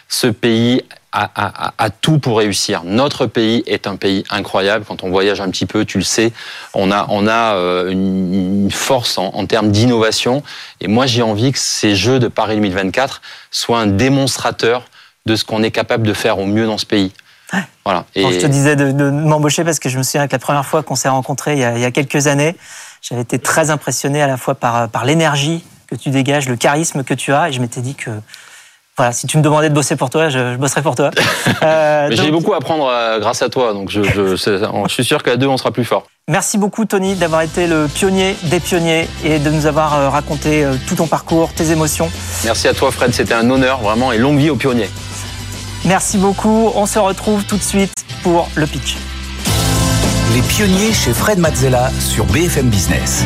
[0.10, 2.84] Ce pays a, tout pour réussir.
[2.84, 4.86] Notre pays est un pays incroyable.
[4.88, 6.32] Quand on voyage un petit peu, tu le sais,
[6.74, 10.44] on a, on a euh, une force en, en termes d'innovation.
[10.82, 14.84] Et moi, j'ai envie que ces Jeux de Paris 2024 soient un démonstrateur
[15.26, 17.12] de ce qu'on est capable de faire au mieux dans ce pays.
[17.84, 18.06] Voilà.
[18.14, 18.32] Et...
[18.32, 20.84] je te disais de, de m'embaucher parce que je me souviens que la première fois
[20.84, 22.56] qu'on s'est rencontrés il y, a, il y a quelques années,
[23.02, 27.04] j'avais été très impressionné à la fois par, par l'énergie que tu dégages, le charisme
[27.04, 28.12] que tu as, et je m'étais dit que
[29.00, 31.12] voilà, si tu me demandais de bosser pour toi, je, bosserais pour toi.
[31.64, 35.24] Euh, J'ai beaucoup à apprendre euh, grâce à toi, donc je, je, je suis sûr
[35.24, 36.04] qu'à deux, on sera plus fort.
[36.30, 40.66] Merci beaucoup, Tony, d'avoir été le pionnier des pionniers et de nous avoir euh, raconté
[40.88, 42.10] tout ton parcours, tes émotions.
[42.46, 43.14] Merci à toi, Fred.
[43.14, 44.90] C'était un honneur, vraiment, et longue vie aux pionniers.
[45.86, 46.72] Merci beaucoup.
[46.76, 48.98] On se retrouve tout de suite pour le pitch.
[50.34, 53.26] Les pionniers chez Fred Mazzella sur BFM Business.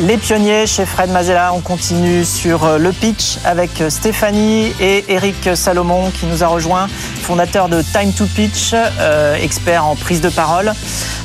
[0.00, 5.04] Les pionniers chez Fred Mazzella, on continue sur euh, le pitch avec euh, Stéphanie et
[5.08, 6.86] Eric Salomon qui nous a rejoint,
[7.20, 10.72] fondateur de Time to Pitch, euh, expert en prise de parole.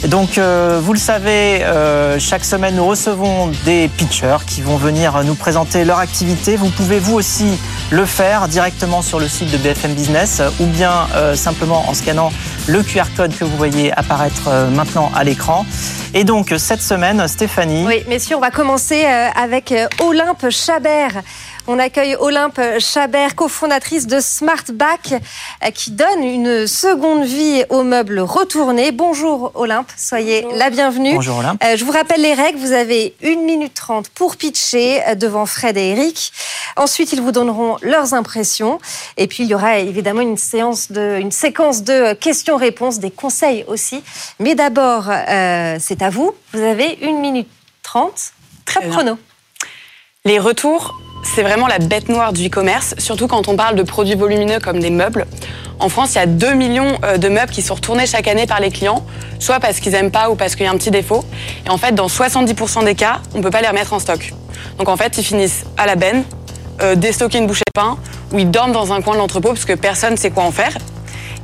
[0.08, 1.64] donc, vous le savez,
[2.20, 6.58] chaque semaine, nous recevons des pitchers qui vont venir nous présenter leur activité.
[6.58, 7.58] Vous pouvez vous aussi
[7.92, 12.32] le faire directement sur le site de BFM Business ou bien simplement en scannant
[12.68, 15.66] le QR code que vous voyez apparaître maintenant à l'écran.
[16.14, 17.86] Et donc, cette semaine, Stéphanie.
[17.88, 21.22] Oui, messieurs, on va commencer euh, avec euh, Olympe Chabert.
[21.68, 28.22] On accueille Olympe Chabert, cofondatrice de SmartBack, euh, qui donne une seconde vie aux meubles
[28.22, 28.94] retournés.
[28.94, 31.16] Bonjour Olympe, soyez la bienvenue.
[31.16, 31.62] Bonjour Olympe.
[31.76, 32.58] Je vous rappelle les règles.
[32.58, 36.32] Vous avez 1 minute 30 pour pitcher devant Fred et Eric.
[36.78, 38.80] Ensuite, ils vous donneront leurs impressions.
[39.18, 43.66] Et puis, il y aura évidemment une, séance de, une séquence de questions-réponses, des conseils
[43.68, 44.04] aussi.
[44.40, 45.10] Mais d'abord,
[45.80, 46.34] c'est à vous.
[46.54, 47.50] Vous avez 1 minute
[47.84, 48.33] 30.
[48.66, 49.18] Très chrono.
[50.26, 54.16] Les retours, c'est vraiment la bête noire du e-commerce, surtout quand on parle de produits
[54.16, 55.26] volumineux comme des meubles.
[55.80, 58.48] En France, il y a 2 millions euh, de meubles qui sont retournés chaque année
[58.48, 59.06] par les clients,
[59.40, 61.24] soit parce qu'ils n'aiment pas ou parce qu'il y a un petit défaut.
[61.66, 64.34] Et en fait, dans 70% des cas, on ne peut pas les remettre en stock.
[64.78, 66.24] Donc en fait, ils finissent à la benne,
[66.82, 67.98] euh, déstocker une bouchée de pain
[68.32, 70.52] où ils dorment dans un coin de l'entrepôt parce que personne ne sait quoi en
[70.52, 70.74] faire.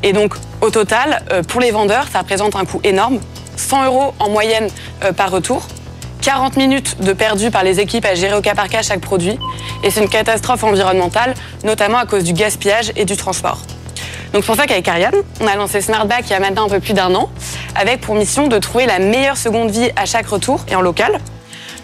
[0.03, 3.19] Et donc, au total, euh, pour les vendeurs, ça représente un coût énorme.
[3.57, 4.69] 100 euros en moyenne
[5.03, 5.67] euh, par retour.
[6.21, 9.37] 40 minutes de perdu par les équipes à gérer au cas par cas chaque produit.
[9.83, 13.61] Et c'est une catastrophe environnementale, notamment à cause du gaspillage et du transport.
[14.33, 16.69] Donc c'est pour ça qu'avec Ariane, on a lancé Smartback il y a maintenant un
[16.69, 17.29] peu plus d'un an,
[17.75, 21.19] avec pour mission de trouver la meilleure seconde vie à chaque retour et en local.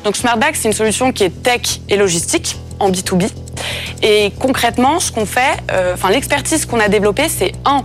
[0.04, 3.30] Donc Smartback, c'est une solution qui est tech et logistique en B2B.
[4.04, 7.84] Et concrètement, ce qu'on fait, euh, l'expertise qu'on a développée, c'est un,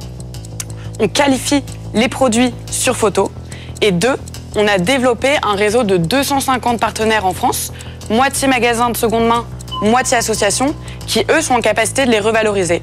[0.99, 1.63] on qualifie
[1.95, 3.33] les produits sur photo,
[3.81, 4.17] et deux,
[4.57, 7.73] on a développé un réseau de 250 partenaires en France,
[8.11, 9.47] moitié magasins de seconde main,
[9.83, 10.75] moitié associations,
[11.07, 12.83] qui eux sont en capacité de les revaloriser.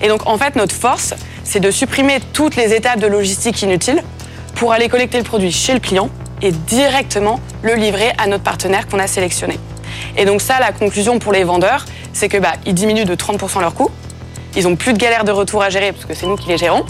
[0.00, 4.02] Et donc en fait, notre force, c'est de supprimer toutes les étapes de logistique inutiles
[4.54, 6.08] pour aller collecter le produit chez le client
[6.40, 9.58] et directement le livrer à notre partenaire qu'on a sélectionné.
[10.16, 13.60] Et donc ça, la conclusion pour les vendeurs, c'est que bah, ils diminuent de 30%
[13.60, 13.90] leur coût.
[14.56, 16.58] Ils ont plus de galères de retour à gérer parce que c'est nous qui les
[16.58, 16.84] gérons.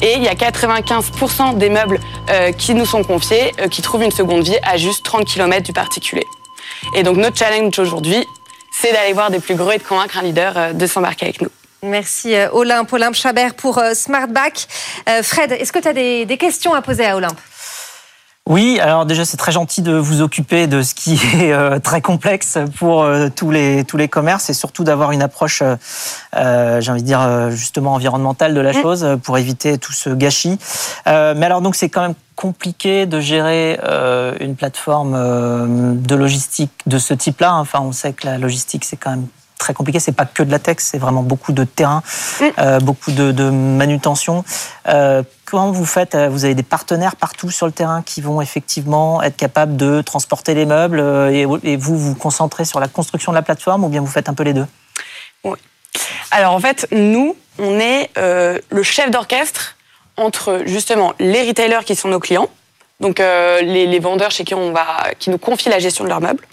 [0.00, 4.02] Et il y a 95% des meubles euh, qui nous sont confiés euh, qui trouvent
[4.02, 6.26] une seconde vie à juste 30 km du particulier.
[6.94, 8.26] Et donc notre challenge aujourd'hui,
[8.70, 11.42] c'est d'aller voir des plus gros et de convaincre un leader euh, de s'embarquer avec
[11.42, 11.50] nous.
[11.84, 14.68] Merci Olympe, Olympe Chabert pour Smartback.
[15.24, 17.40] Fred, est-ce que tu as des questions à poser à Olympe?
[18.48, 22.00] Oui, alors déjà c'est très gentil de vous occuper de ce qui est euh, très
[22.00, 26.90] complexe pour euh, tous les tous les commerces et surtout d'avoir une approche, euh, j'ai
[26.90, 28.82] envie de dire justement environnementale de la mm.
[28.82, 30.58] chose pour éviter tout ce gâchis.
[31.06, 33.78] mais alors donc c'est quand même compliqué de gérer
[34.40, 37.54] une plateforme de logistique de ce type-là.
[37.54, 39.26] Enfin, on sait que la logistique c'est quand même
[39.62, 40.00] très compliqué.
[40.00, 42.02] C'est pas que de la tech, c'est vraiment beaucoup de terrain,
[42.40, 42.44] mm.
[42.58, 44.44] euh, beaucoup de, de manutention.
[44.88, 48.40] Euh, comment vous faites euh, Vous avez des partenaires partout sur le terrain qui vont
[48.40, 51.00] effectivement être capables de transporter les meubles
[51.32, 54.28] et, et vous vous concentrez sur la construction de la plateforme ou bien vous faites
[54.28, 54.66] un peu les deux?
[55.44, 55.58] Oui.
[56.30, 59.76] Alors en fait, nous, on est le chef d'orchestre
[60.16, 62.48] entre justement les retailers qui sont nos clients,
[63.00, 64.86] donc les, les, vendeurs chez qui on va,
[65.18, 66.46] qui nous confient la gestion de leurs meubles,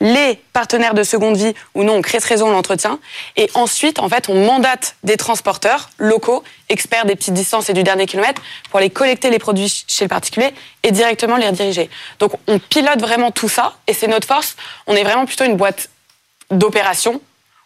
[0.00, 2.98] les partenaires de seconde vie ou non, on crée ce réseau, on l'entretient.
[3.36, 7.82] Et ensuite, en fait, on mandate des transporteurs locaux, experts des petites distances et du
[7.82, 11.88] dernier kilomètre, pour aller collecter les produits chez le particulier et directement les rediriger.
[12.18, 14.56] Donc, on pilote vraiment tout ça et c'est notre force.
[14.86, 15.88] On est vraiment plutôt une boîte
[16.50, 17.20] d'opération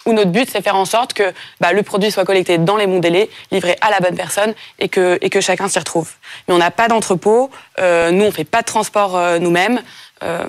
[0.06, 2.86] où notre but, c'est faire en sorte que bah, le produit soit collecté dans les
[2.86, 6.10] bons délais, livré à la bonne personne et que, et que chacun s'y retrouve.
[6.48, 9.82] Mais on n'a pas d'entrepôt, euh, nous, on fait pas de transport euh, nous-mêmes.
[10.22, 10.46] Euh,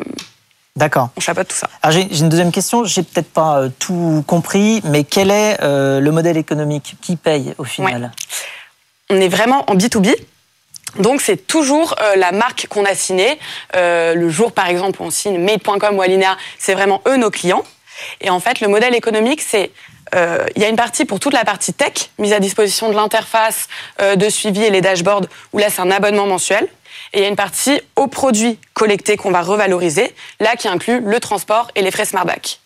[0.77, 1.09] D'accord.
[1.17, 1.69] On chapeaute tout ça.
[1.81, 2.85] Alors j'ai une deuxième question.
[2.85, 6.95] J'ai peut-être pas euh, tout compris, mais quel est euh, le modèle économique?
[7.01, 8.11] Qui paye au final?
[9.09, 10.15] On est vraiment en B2B.
[10.99, 13.37] Donc c'est toujours euh, la marque qu'on a signée.
[13.73, 17.63] le jour par exemple où on signe Made.com ou Alinea, c'est vraiment eux nos clients.
[18.21, 19.71] Et en fait le modèle économique c'est
[20.13, 23.69] il y a une partie pour toute la partie tech, mise à disposition de l'interface
[24.01, 26.67] de suivi et les dashboards, où là c'est un abonnement mensuel.
[27.13, 30.99] Et il y a une partie aux produits collectés qu'on va revaloriser, là qui inclut
[30.99, 32.59] le transport et les frais Smartback.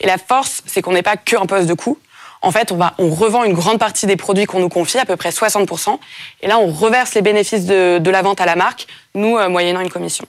[0.00, 1.98] Et la force, c'est qu'on n'est pas que un poste de coût.
[2.42, 5.30] En fait, on, revend une grande partie des produits qu'on nous confie, à peu près
[5.30, 5.98] 60%.
[6.42, 9.80] Et là, on reverse les bénéfices de, la vente à la marque, nous, euh, moyennant
[9.80, 10.26] une commission.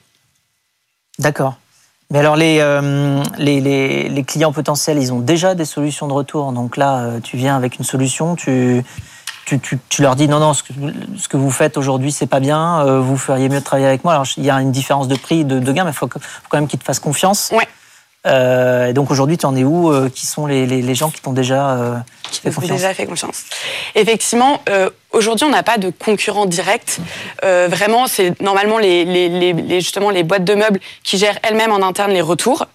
[1.20, 1.58] D'accord.
[2.10, 3.60] Mais alors, les, euh, les,
[4.10, 6.54] les, clients potentiels, ils ont déjà des solutions de retour.
[6.54, 8.84] Donc là, euh, tu viens avec une solution, tu,
[9.48, 13.18] tu, leur dis non, non, ce que, vous faites aujourd'hui, c'est pas bien, euh, vous
[13.18, 14.14] feriez mieux de travailler avec moi.
[14.14, 16.20] Alors, il y a une différence de prix, de, gain, mais il faut, quand
[16.54, 17.52] même qu'ils te fassent confiance.
[17.54, 17.68] Ouais.
[18.26, 21.32] Euh, et donc aujourd'hui, tu en es où euh, Qui sont les, gens qui t'ont
[21.32, 22.78] déjà fait confiance?
[22.78, 23.44] déjà fait confiance.
[23.96, 24.62] Effectivement,
[25.12, 27.00] aujourd'hui, on n'a pas de concurrent direct.
[27.42, 32.12] vraiment, c'est normalement les, les, justement les boîtes de meubles qui gèrent elles-mêmes en interne
[32.12, 32.66] les retours.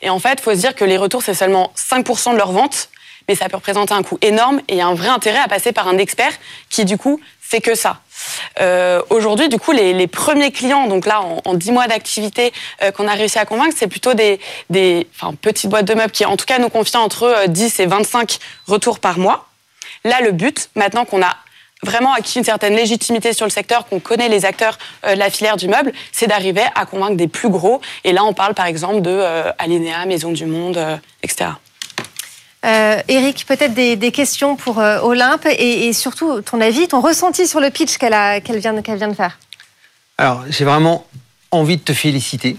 [0.00, 2.52] Et en fait, il faut se dire que les retours, c'est seulement 5% de leur
[2.52, 2.88] vente
[3.28, 5.98] mais ça peut représenter un coût énorme et un vrai intérêt à passer par un
[5.98, 6.32] expert
[6.70, 8.00] qui, du coup, fait que ça.
[8.60, 12.90] Euh, Aujourd'hui, du coup, les, premiers clients, donc là, en, en 10 mois d'activité euh,
[12.90, 15.06] qu'on a réussi à convaincre, c'est plutôt des, des
[15.40, 18.38] petites boîtes de meubles qui, en tout cas, nous confient entre 10 euh, et 25
[18.66, 19.46] retours par mois.
[20.04, 21.36] Là, le but, maintenant qu'on a
[21.82, 25.58] vraiment acquis une certaine légitimité sur le secteur, qu'on connaît les acteurs de la filière
[25.58, 27.82] du meuble, c'est d'arriver à convaincre des plus gros.
[28.04, 29.22] Et là, on parle par exemple de
[29.58, 30.78] Alinea, Maison du Monde,
[31.22, 31.50] etc.
[32.64, 37.60] Euh, Eric, peut-être des, questions pour euh, Olympe et, surtout ton avis, ton ressenti sur
[37.60, 38.12] le pitch qu'elle
[38.58, 39.38] vient, vient, de faire.
[40.16, 41.06] Alors, j'ai vraiment
[41.50, 42.56] envie de te féliciter.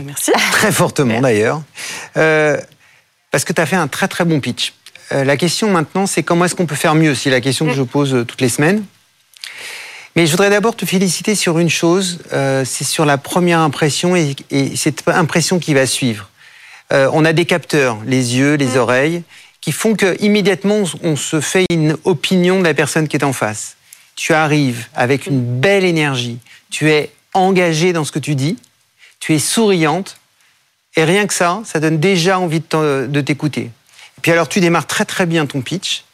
[0.00, 0.30] Merci.
[0.52, 1.62] Très fortement d'ailleurs.
[2.16, 2.56] Euh,
[3.32, 4.74] parce que tu as fait un très très bon pitch.
[5.10, 7.82] la question maintenant, c'est comment est-ce qu'on peut faire mieux C'est la question que je
[7.82, 8.84] pose toutes les semaines.
[10.14, 14.34] Mais je voudrais d'abord te féliciter sur une chose, c'est sur la première impression et,
[14.50, 16.30] et, cette impression qui va suivre.
[16.90, 19.24] on a des capteurs, les yeux, les oreilles,
[19.60, 23.32] qui font que immédiatement on se fait une opinion de la personne qui est en
[23.32, 23.76] face.
[24.16, 26.38] Tu arrives avec une belle énergie,
[26.70, 28.56] tu es engagé dans ce que tu dis,
[29.20, 30.18] tu es souriante,
[30.96, 33.62] et rien que ça, ça donne déjà envie de t'écouter.
[33.62, 36.04] Et puis alors tu démarres très très bien ton pitch,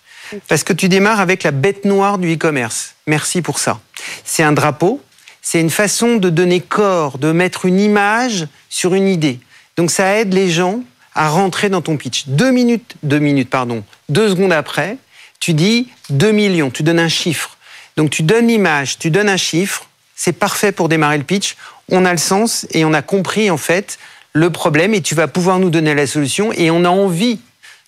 [0.48, 2.94] parce que tu démarres avec la bête noire du e-commerce.
[3.06, 3.80] Merci pour ça.
[4.24, 5.02] C'est un drapeau,
[5.40, 9.38] c'est une façon de donner corps, de mettre une image sur une idée.
[9.76, 10.80] Donc ça aide les gens
[11.14, 12.24] à rentrer dans ton pitch.
[12.26, 14.98] Deux minutes, deux minutes, pardon, deux secondes après,
[15.40, 17.56] tu dis 2 millions, tu donnes un chiffre.
[17.96, 21.56] Donc tu donnes l'image, tu donnes un chiffre, c'est parfait pour démarrer le pitch.
[21.90, 23.98] On a le sens et on a compris en fait
[24.32, 27.40] le problème et tu vas pouvoir nous donner la solution et on a envie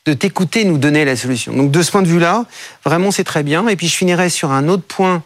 [0.05, 1.53] de t'écouter nous donner la solution.
[1.53, 2.45] Donc de ce point de vue-là,
[2.85, 3.67] vraiment c'est très bien.
[3.69, 5.25] Et puis je finirai sur un autre point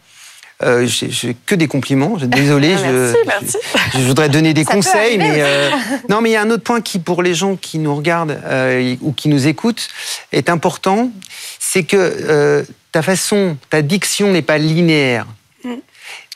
[0.62, 2.16] euh, j'ai que des compliments.
[2.20, 3.58] Désolé, ah, merci, je, merci.
[3.92, 5.70] Je, je, voudrais donner des conseils, mais euh,
[6.08, 8.38] non, mais il y a un autre point qui, pour les gens qui nous regardent
[8.44, 9.88] euh, ou qui nous écoutent,
[10.32, 11.10] est important.
[11.58, 15.26] C'est que euh, ta façon, ta diction n'est pas linéaire.
[15.64, 15.74] Mm.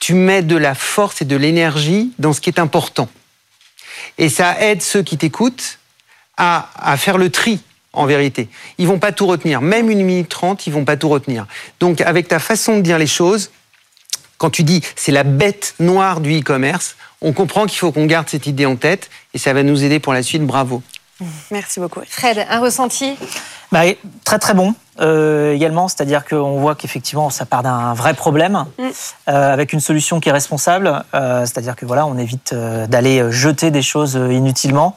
[0.00, 3.08] Tu mets de la force et de l'énergie dans ce qui est important,
[4.16, 5.78] et ça aide ceux qui t'écoutent
[6.36, 7.60] à, à faire le tri
[7.92, 8.48] en vérité.
[8.78, 9.60] Ils vont pas tout retenir.
[9.60, 11.46] Même une minute trente, ils vont pas tout retenir.
[11.80, 13.50] Donc, avec ta façon de dire les choses,
[14.38, 18.28] quand tu dis c'est la bête noire du e-commerce, on comprend qu'il faut qu'on garde
[18.28, 20.44] cette idée en tête et ça va nous aider pour la suite.
[20.44, 20.82] Bravo.
[21.50, 22.00] Merci beaucoup.
[22.08, 23.16] Fred, un ressenti?
[23.70, 23.82] Bah,
[24.24, 28.82] Très très bon euh, également, c'est-à-dire qu'on voit qu'effectivement ça part d'un vrai problème mm.
[29.28, 33.32] euh, avec une solution qui est responsable, euh, c'est-à-dire que voilà, on évite euh, d'aller
[33.32, 34.96] jeter des choses inutilement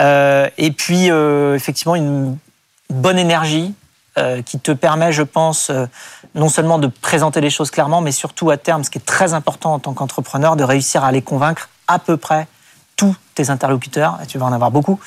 [0.00, 2.38] euh, et puis euh, effectivement une
[2.88, 3.74] bonne énergie
[4.46, 5.72] qui te permet, je pense,
[6.34, 9.34] non seulement de présenter les choses clairement, mais surtout à terme, ce qui est très
[9.34, 12.46] important en tant qu'entrepreneur, de réussir à les convaincre à peu près
[12.96, 15.00] tous tes interlocuteurs, et tu vas en avoir beaucoup.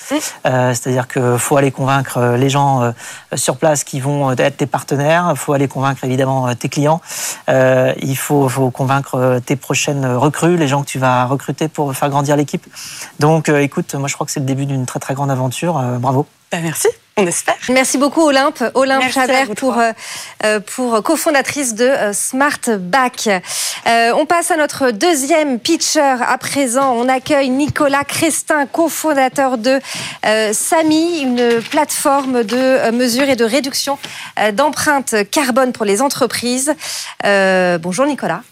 [0.45, 2.91] Euh, C'est-à-dire qu'il faut aller convaincre euh, les gens euh,
[3.35, 7.01] sur place qui vont être tes partenaires, il faut aller convaincre évidemment euh, tes clients,
[7.49, 11.93] euh, il faut, faut, convaincre tes prochaines recrues, les gens que tu vas recruter pour
[11.95, 12.65] faire grandir l'équipe.
[13.19, 15.81] Donc écoute, moi je crois que c'est le début d'une très très grande aventure.
[15.99, 16.25] bravo.
[16.51, 16.89] Ben, merci.
[17.19, 17.55] On espère.
[17.69, 23.27] Merci beaucoup Olympe, Olympe Chabert pour, euh, pour cofondatrice de euh, Smartback.
[23.87, 26.93] Euh, on passe à notre deuxième pitcher à présent.
[26.95, 29.79] On accueille Nicolas Crestin, cofondateur de
[30.27, 33.97] euh, SAMI, une plateforme de mesure et de réduction
[34.53, 36.75] d'empreintes carbone pour les entreprises.
[37.23, 38.43] bonjour Nicolas.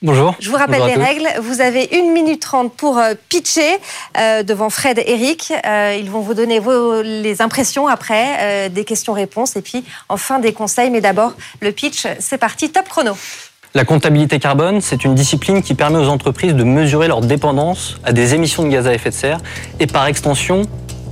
[0.00, 0.36] Bonjour.
[0.38, 1.26] Je vous rappelle les règles.
[1.42, 3.78] Vous avez une minute trente pour euh, pitcher
[4.16, 5.52] euh, devant Fred et Eric.
[5.66, 10.52] Euh, ils vont vous donner vos, les impressions après, des questions-réponses et puis enfin des
[10.52, 10.90] conseils.
[10.90, 13.16] Mais d'abord, le pitch, c'est parti, top chrono.
[13.74, 18.12] La comptabilité carbone, c'est une discipline qui permet aux entreprises de mesurer leur dépendance à
[18.12, 19.40] des émissions de gaz à effet de serre
[19.80, 20.62] et par extension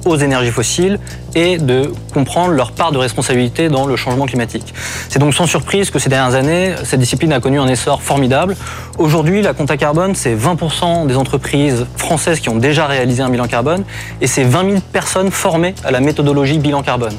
[0.07, 0.99] aux énergies fossiles
[1.35, 4.73] et de comprendre leur part de responsabilité dans le changement climatique.
[5.09, 8.57] C'est donc sans surprise que ces dernières années, cette discipline a connu un essor formidable.
[8.99, 13.47] Aujourd'hui, la compta carbone, c'est 20% des entreprises françaises qui ont déjà réalisé un bilan
[13.47, 13.85] carbone
[14.21, 17.15] et c'est 20 000 personnes formées à la méthodologie bilan carbone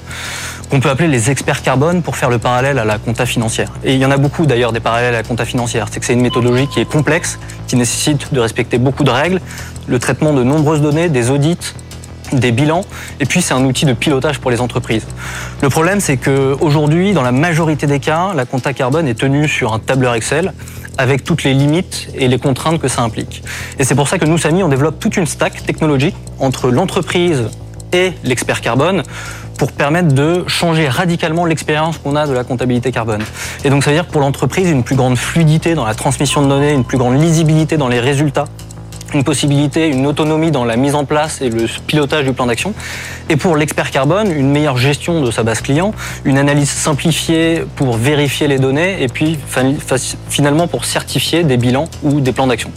[0.69, 3.71] qu'on peut appeler les experts carbone pour faire le parallèle à la compta financière.
[3.83, 5.87] Et il y en a beaucoup d'ailleurs des parallèles à la compta financière.
[5.89, 9.39] C'est que c'est une méthodologie qui est complexe, qui nécessite de respecter beaucoup de règles,
[9.87, 11.57] le traitement de nombreuses données, des audits,
[12.33, 12.81] des bilans,
[13.19, 15.05] et puis c'est un outil de pilotage pour les entreprises.
[15.61, 19.73] Le problème, c'est qu'aujourd'hui, dans la majorité des cas, la compta carbone est tenue sur
[19.73, 20.53] un tableur Excel
[20.97, 23.43] avec toutes les limites et les contraintes que ça implique.
[23.79, 27.49] Et c'est pour ça que nous, Samy, on développe toute une stack technologique entre l'entreprise
[27.93, 29.03] et l'expert carbone
[29.57, 33.23] pour permettre de changer radicalement l'expérience qu'on a de la comptabilité carbone.
[33.63, 36.47] Et donc ça veut dire pour l'entreprise une plus grande fluidité dans la transmission de
[36.47, 38.45] données, une plus grande lisibilité dans les résultats
[39.13, 42.73] une possibilité, une autonomie dans la mise en place et le pilotage du plan d'action.
[43.29, 45.93] Et pour l'expert carbone, une meilleure gestion de sa base client,
[46.25, 49.37] une analyse simplifiée pour vérifier les données et puis
[50.29, 52.71] finalement pour certifier des bilans ou des plans d'action.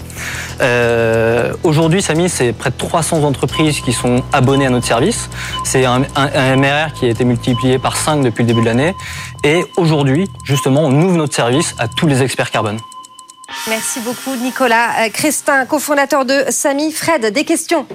[0.60, 5.30] Euh, Aujourd'hui, Samy, c'est près de 300 entreprises qui sont abonnées à notre service.
[5.64, 8.94] C'est un, MRR qui a été multiplié par 5 depuis le début de l'année.
[9.44, 12.78] Et aujourd'hui, justement, on ouvre notre service à tous les experts carbone.
[13.68, 15.04] Merci beaucoup, Nicolas.
[15.04, 16.92] Euh, Christin, cofondateur de Samy.
[16.92, 17.86] Fred, des questions?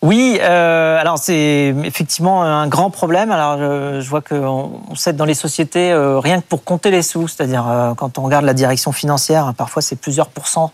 [0.00, 3.32] Oui, euh, alors c'est effectivement un grand problème.
[3.32, 6.92] Alors je, je vois qu'on on s'aide dans les sociétés euh, rien que pour compter
[6.92, 10.72] les sous, c'est-à-dire euh, quand on regarde la direction financière, parfois c'est plusieurs pourcents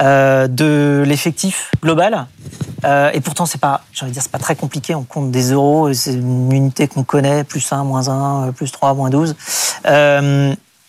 [0.00, 2.26] euh, de l'effectif global.
[2.84, 4.94] et pourtant c'est pas, de dire, c'est pas très compliqué.
[4.94, 8.94] On compte des euros, c'est une unité qu'on connaît, plus 1, moins 1, plus 3,
[8.94, 9.34] moins 12.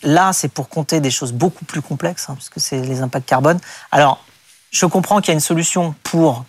[0.06, 3.60] Là, c'est pour compter des choses beaucoup plus complexes, hein, puisque c'est les impacts carbone.
[3.92, 4.24] Alors,
[4.72, 6.46] je comprends qu'il y a une solution pour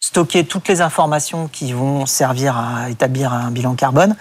[0.00, 4.16] stocker toutes les informations qui vont servir à établir un bilan carbone.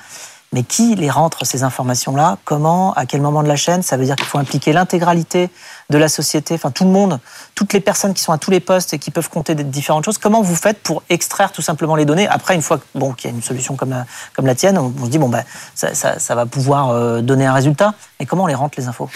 [0.54, 2.38] Mais qui les rentre ces informations-là?
[2.46, 2.94] Comment?
[2.94, 3.82] À quel moment de la chaîne?
[3.82, 5.50] Ça veut dire qu'il faut impliquer l'intégralité
[5.90, 7.20] de la société, enfin tout le monde,
[7.54, 10.18] toutes les personnes qui sont à tous les postes et qui peuvent compter différentes choses.
[10.18, 12.28] Comment vous faites pour extraire tout simplement les données?
[12.28, 14.06] Après, une fois bon, qu'il y a une solution comme la,
[14.36, 15.44] comme la tienne, on, se dit bon bah
[15.76, 17.94] ça, ça, va pouvoir euh, donner un résultat.
[18.20, 19.10] Mais comment on les rentre les infos?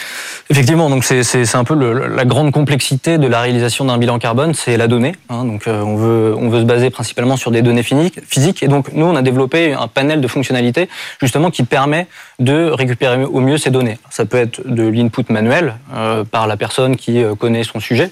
[0.49, 1.75] Effectivement, donc c'est un peu
[2.07, 5.15] la grande complexité de la réalisation d'un bilan carbone, c'est la donnée.
[5.29, 8.61] Hein, donc euh, on veut on veut se baser principalement sur des données physiques.
[8.61, 10.89] Et donc nous on a développé un panel de fonctionnalités
[11.19, 12.07] justement qui permet
[12.39, 13.97] de récupérer au mieux ces données.
[14.09, 18.11] Ça peut être de l'input manuel euh, par la personne qui euh, connaît son sujet.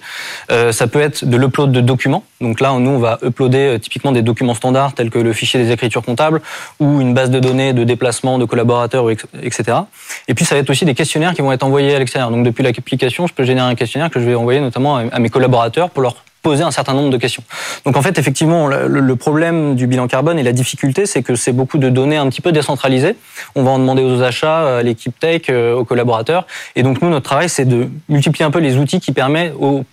[0.52, 2.24] Euh, ça peut être de l'upload de documents.
[2.42, 5.62] Donc là, nous, on va uploader euh, typiquement des documents standards tels que le fichier
[5.64, 6.42] des écritures comptables
[6.80, 9.78] ou une base de données de déplacement de collaborateurs, etc.
[10.28, 12.32] Et puis, ça va être aussi des questionnaires qui vont être envoyés à l'extérieur.
[12.32, 15.30] Donc depuis l'application, je peux générer un questionnaire que je vais envoyer notamment à mes
[15.30, 17.44] collaborateurs pour leur poser un certain nombre de questions.
[17.86, 21.52] Donc en fait, effectivement, le, problème du bilan carbone et la difficulté, c'est que c'est
[21.52, 23.16] beaucoup de données un petit peu décentralisées.
[23.56, 26.46] On va en demander aux achats, à l'équipe tech, euh, aux collaborateurs.
[26.76, 29.84] Et donc nous, notre travail, c'est de multiplier un peu les outils qui permettent au,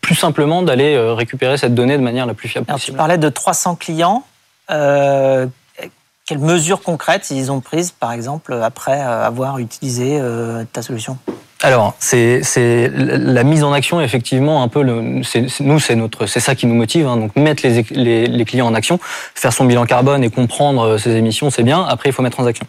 [0.00, 2.96] plus simplement d'aller euh, récupérer cette donnée de manière la plus fiable possible.
[2.96, 4.24] Tu parlais de 300 clients.
[4.70, 5.46] Euh,
[6.26, 10.20] quelles mesures concrètes ils ont prises, par exemple, après avoir utilisé
[10.72, 11.18] ta solution?
[11.62, 12.40] Alors, c'est
[12.94, 14.82] la mise en action, effectivement, un peu.
[14.82, 15.22] Le,
[15.60, 17.06] nous, c'est notre, c'est ça qui nous motive.
[17.06, 18.98] Hein, donc, mettre les, clients en action,
[19.34, 21.84] faire son bilan carbone et comprendre euh, ses émissions, c'est bien.
[21.84, 22.66] Après, il faut mettre en action.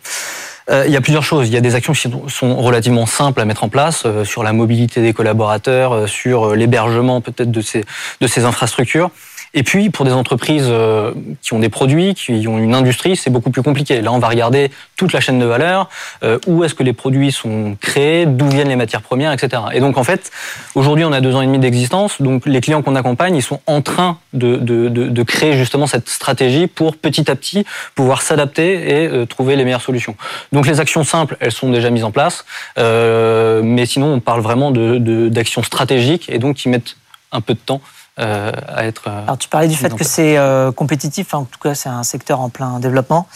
[0.70, 1.48] Euh, il y a plusieurs choses.
[1.48, 4.44] Il y a des actions qui sont relativement simples à mettre en place euh, sur
[4.44, 9.10] la mobilité des collaborateurs, sur l'hébergement peut-être de ces infrastructures.
[9.54, 13.30] Et puis, pour des entreprises euh, qui ont des produits, qui ont une industrie, c'est
[13.30, 14.02] beaucoup plus compliqué.
[14.02, 15.90] Là, on va regarder toute la chaîne de valeur,
[16.24, 19.64] euh, où est-ce que les produits sont créés, d'où viennent les matières premières, etc.
[19.74, 20.32] Et donc, en fait,
[20.74, 22.22] aujourd'hui, on a deux ans et demi d'existence.
[22.22, 25.86] Donc, les clients qu'on accompagne, ils sont en train de, de, de, de, créer justement
[25.86, 30.16] cette stratégie pour petit à petit pouvoir s'adapter et euh, trouver les meilleures solutions.
[30.54, 32.46] Donc, les actions simples, elles sont déjà mises en place.
[32.78, 36.96] mais sinon, on parle vraiment d'actions stratégiques et donc qui mettent
[37.32, 37.82] un peu de temps
[38.22, 39.08] euh, à être.
[39.08, 42.04] Euh, Alors tu parlais du fait que c'est euh, compétitif, en tout cas c'est un
[42.04, 43.28] secteur en plein développement.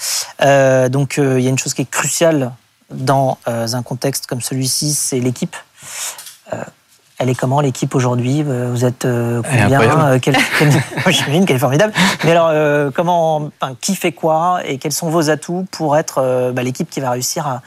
[0.90, 2.52] donc il y a une chose qui est cruciale
[2.92, 5.56] dans un contexte comme celui-ci, c'est l'équipe.
[7.18, 8.44] Elle est comment l'équipe aujourd'hui?
[8.44, 10.36] Vous êtes combien quel,
[11.08, 11.94] J'imagine qu'elle est formidable.
[12.24, 12.52] Mais alors,
[12.94, 13.52] comment,
[13.82, 17.48] qui fait quoi et quels sont vos atouts pour être bah, l'équipe qui va réussir
[17.48, 17.62] à,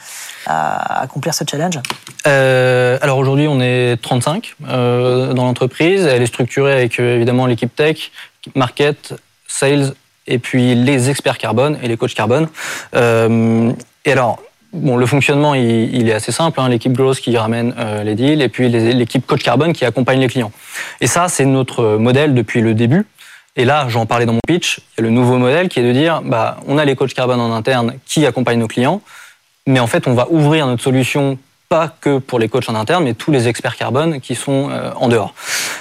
[0.46, 1.80] à accomplir ce challenge?
[2.26, 6.04] Euh, Alors aujourd'hui, on est 35 euh, dans l'entreprise.
[6.04, 8.10] Elle est structurée avec euh, évidemment l'équipe tech,
[8.54, 9.14] market,
[9.46, 9.94] sales
[10.26, 12.48] et puis les experts carbone et les coachs carbone.
[12.94, 13.72] Euh,
[14.04, 14.40] et alors,
[14.72, 16.60] bon, le fonctionnement, il, est assez simple.
[16.60, 20.20] Hein, l'équipe growth qui ramène euh, les deals et puis l'équipe coach carbone qui accompagne
[20.20, 20.52] les clients.
[21.00, 23.06] Et ça, c'est notre modèle depuis le début.
[23.56, 25.82] Et là, j'en parlais dans mon pitch, il y a le nouveau modèle qui est
[25.82, 29.02] de dire, bah, on a les coachs carbone en interne qui accompagnent nos clients
[29.68, 31.38] mais en fait, on va ouvrir notre solution
[31.68, 34.90] pas que pour les coachs en interne, mais tous les experts carbone qui sont euh,
[34.96, 35.34] en dehors.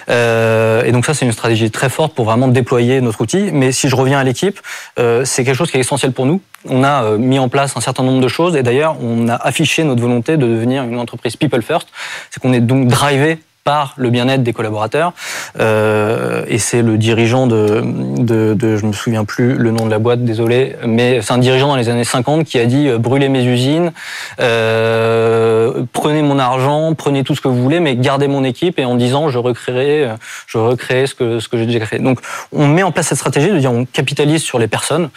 [0.10, 3.50] Euh, et donc ça, c'est une stratégie très forte pour vraiment déployer notre outil.
[3.54, 4.60] Mais si je reviens à l'équipe,
[5.00, 6.42] euh, c'est quelque chose qui est essentiel pour nous.
[6.66, 9.84] On a mis en place un certain nombre de choses et d'ailleurs, on a affiché
[9.84, 11.88] notre volonté de devenir une entreprise people first.
[12.32, 15.12] C'est qu'on est donc drivé par le bien-être des collaborateurs.
[15.60, 19.92] Euh, et c'est le dirigeant de, de, de, je me souviens plus le nom de
[19.92, 22.98] la boîte, désolé, mais c'est un dirigeant dans les années 50 qui a dit euh,
[22.98, 23.92] brûlez mes usines,
[24.40, 28.86] euh, prenez mon argent, prenez tout ce que vous voulez, mais gardez mon équipe et
[28.86, 30.12] en disant je recréerai,
[30.48, 32.00] je recréerai ce que ce que j'ai déjà créé.
[32.00, 32.22] Donc
[32.54, 35.10] on met en place cette stratégie de dire on capitalise sur les personnes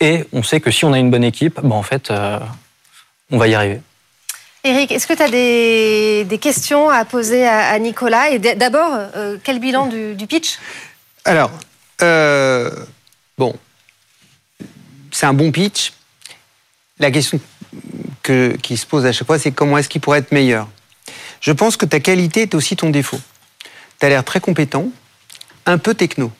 [0.00, 2.10] et on sait que si on a une bonne équipe, ben en fait
[3.30, 3.82] on va y arriver.
[4.64, 5.30] Eric, est-ce que tu as
[6.28, 8.36] des, questions à poser à, Nicolas?
[8.38, 10.58] D'abord, euh, quel bilan du, pitch?
[11.24, 11.50] Alors,
[12.02, 12.70] euh,
[13.36, 13.54] bon,
[15.12, 15.92] c'est un bon pitch.
[16.98, 17.40] La question
[18.22, 20.68] qui se pose à chaque fois, c'est comment est-ce qu'il pourrait être meilleur?
[21.40, 23.20] Je pense que ta qualité est aussi ton défaut.
[24.00, 24.88] Tu as l'air très compétent,
[25.66, 26.32] un peu techno.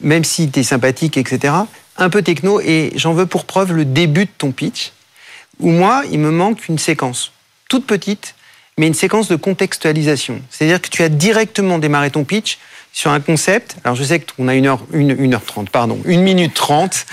[0.00, 1.54] Même si tu es sympathique, etc.,
[1.96, 4.92] un peu techno, et j'en veux pour preuve le début de ton pitch
[5.60, 7.32] où moi, il me manque une séquence,
[7.68, 8.34] toute petite,
[8.78, 10.40] mais une séquence de contextualisation.
[10.50, 12.58] C'est-à-dire que tu as directement démarré ton pitch
[12.92, 13.76] sur un concept.
[13.84, 17.06] Alors je sais qu'on a une heure, une, heure trente, pardon, une minute trente,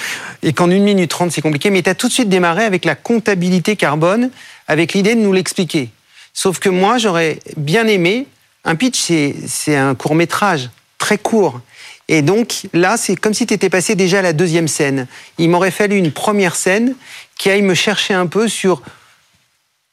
[0.43, 2.85] et qu'en une minute trente c'est compliqué, mais tu as tout de suite démarré avec
[2.85, 4.31] la comptabilité carbone,
[4.67, 5.89] avec l'idée de nous l'expliquer.
[6.33, 8.27] Sauf que moi, j'aurais bien aimé,
[8.63, 9.11] un pitch,
[9.47, 11.61] c'est un court métrage, très court.
[12.09, 15.07] Et donc là, c'est comme si tu étais passé déjà à la deuxième scène.
[15.37, 16.95] Il m'aurait fallu une première scène
[17.37, 18.81] qui aille me chercher un peu sur,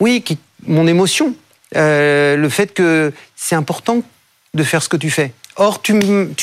[0.01, 0.25] oui,
[0.67, 1.35] mon émotion,
[1.77, 4.03] euh, le fait que c'est important
[4.55, 5.33] de faire ce que tu fais.
[5.57, 5.95] Or, tu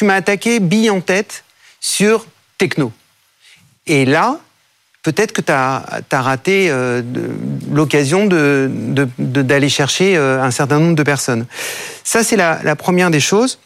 [0.04, 1.44] m'as attaqué bille en tête
[1.80, 2.26] sur
[2.58, 2.92] techno.
[3.88, 4.40] Et là,
[5.04, 7.02] peut-être que tu as, raté euh,
[7.72, 8.70] l'occasion d'aller
[9.18, 11.46] de, de, chercher euh, un certain nombre de personnes.
[12.04, 13.60] Ça, c'est la, la, première des choses.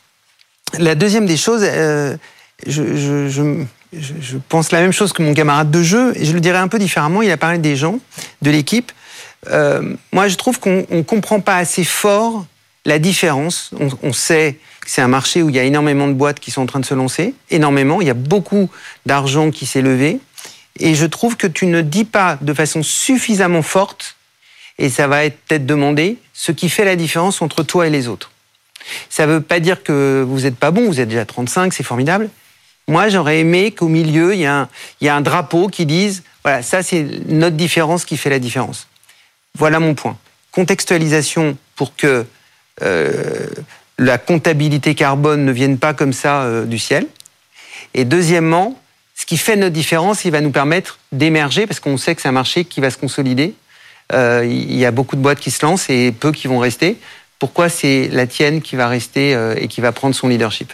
[0.80, 2.16] La deuxième des choses, euh,
[2.66, 3.64] je, je,
[4.00, 6.58] je, je, pense la même chose que mon camarade de jeu, et je le dirais
[6.58, 7.22] un peu différemment.
[7.22, 8.00] Il a parlé des gens,
[8.42, 8.92] de l'équipe.
[9.50, 12.46] Euh, moi, je trouve qu'on ne comprend pas assez fort
[12.86, 13.72] la différence.
[13.80, 16.52] On, on sait que c'est un marché où il y a énormément de boîtes qui
[16.52, 18.02] sont en train de se lancer, énormément.
[18.02, 18.70] Il y a beaucoup
[19.06, 20.20] d'argent qui s'est levé.
[20.80, 24.18] Et je trouve que tu ne dis pas de façon suffisamment forte,
[24.78, 28.08] et ça va être peut-être demandé, ce qui fait la différence entre toi et les
[28.08, 28.32] autres.
[29.10, 31.84] Ça ne veut pas dire que vous n'êtes pas bon, vous êtes déjà 35, c'est
[31.84, 32.30] formidable.
[32.88, 34.70] Moi, j'aurais aimé qu'au milieu, il y, a un,
[35.02, 38.40] il y a un drapeau qui dise, voilà, ça c'est notre différence qui fait la
[38.40, 38.88] différence.
[39.58, 40.18] Voilà mon point.
[40.52, 42.26] Contextualisation pour que
[42.84, 43.48] euh,
[43.98, 47.08] la comptabilité carbone ne vienne pas comme ça euh, du ciel.
[47.94, 48.80] Et deuxièmement,
[49.16, 52.28] ce qui fait notre différence, il va nous permettre d'émerger parce qu'on sait que c'est
[52.28, 53.54] un marché qui va se consolider.
[54.14, 56.98] Euh, il y a beaucoup de boîtes qui se lancent et peu qui vont rester.
[57.40, 60.74] Pourquoi c'est la tienne qui va rester euh, et qui va prendre son leadership?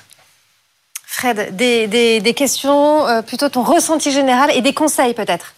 [1.14, 5.56] Fred, des, questions, euh, plutôt ton ressenti général et des conseils peut-être?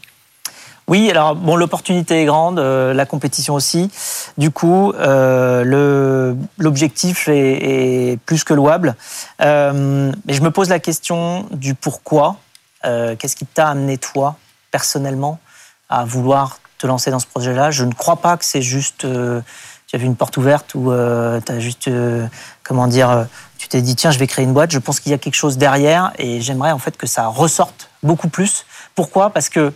[0.88, 3.92] Oui, alors bon, l'opportunité est grande, euh, la compétition aussi.
[4.40, 8.96] Du coup, euh, l'objectif est, plus que louable.
[9.40, 12.38] Mais je me pose la question du pourquoi.
[12.84, 14.38] Qu'est-ce qui t'a amené toi,
[14.72, 15.40] personnellement,
[15.88, 17.70] à vouloir te lancer dans ce projet-là?
[17.70, 19.06] Je ne crois pas que c'est juste,
[19.94, 21.90] tu as vu une porte ouverte ou euh, tu as juste,
[22.64, 23.28] comment dire,
[23.64, 24.72] tu t'es dit tiens, je vais créer une boîte.
[24.72, 27.90] Je pense qu'il y a quelque chose derrière et j'aimerais en fait que ça ressorte
[28.04, 28.66] beaucoup plus.
[28.94, 29.30] Pourquoi?
[29.30, 29.72] Parce que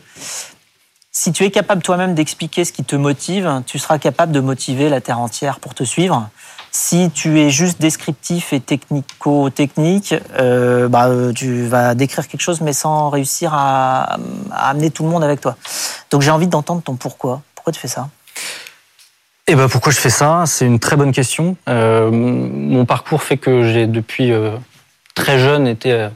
[1.13, 4.89] si tu es capable toi-même d'expliquer ce qui te motive, tu seras capable de motiver
[4.89, 6.29] la terre entière pour te suivre.
[6.69, 12.73] Si tu es juste descriptif et technico-technique, euh, bah, tu vas décrire quelque chose mais
[12.73, 14.17] sans réussir à
[14.51, 15.55] amener tout le monde avec toi.
[16.11, 17.41] Donc j'ai envie d'entendre ton pourquoi.
[17.55, 18.09] Pourquoi tu fais ça?
[19.49, 20.43] Eh ben pourquoi je fais ça?
[20.45, 21.55] C'est une très bonne question.
[21.69, 24.51] Euh, mon parcours fait que j'ai depuis euh,
[25.17, 26.09] très jeune était euh,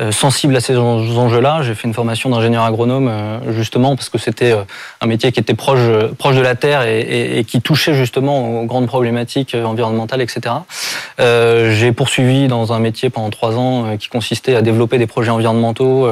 [0.00, 1.62] euh, sensible à ces enjeux-là.
[1.62, 4.54] J'ai fait une formation d'ingénieur agronome euh, justement parce que c'était
[5.00, 5.80] un métier qui était proche,
[6.18, 10.54] proche de la terre et, qui touchait justement aux grandes problématiques environnementales, etc.
[11.18, 16.08] J'ai poursuivi dans un métier pendant trois ans qui consistait à développer des projets environnementaux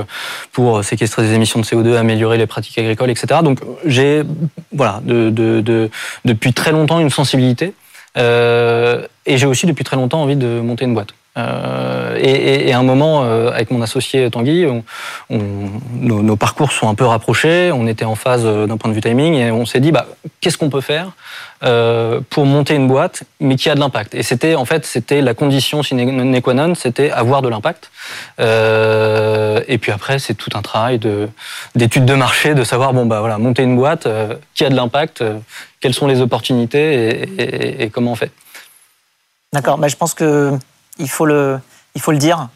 [0.53, 3.41] pour séquestrer des émissions de CO2, améliorer les pratiques agricoles, etc.
[3.43, 4.23] Donc j'ai
[4.73, 5.91] voilà de, de, de,
[6.25, 7.75] depuis très longtemps une sensibilité.
[8.17, 11.15] Et j'ai aussi depuis très longtemps envie de monter une boîte.
[11.39, 14.67] Euh, et, à un moment, euh, avec mon associé Tanguy,
[15.31, 17.73] nos, parcours sont un peu rapprochés.
[17.73, 20.07] On était en phase euh, d'un point de vue timing et on s'est dit, bah,
[20.41, 21.13] qu'est-ce qu'on peut faire
[22.31, 24.17] pour monter une boîte, mais qui a de l'impact?
[24.17, 27.93] Et c'était en fait, c'était la condition sine qua non, c'était avoir de l'impact.
[28.41, 31.29] Et puis après, c'est tout un travail de
[31.77, 34.09] d'études de marché, de savoir bon bah voilà, monter une boîte
[34.57, 35.23] qui a de l'impact,
[35.79, 37.29] quelles sont les opportunités
[37.81, 38.33] et comment on fait.
[39.53, 40.59] D'accord, mais je pense que
[40.99, 41.59] il faut le,
[41.95, 42.49] il faut le dire.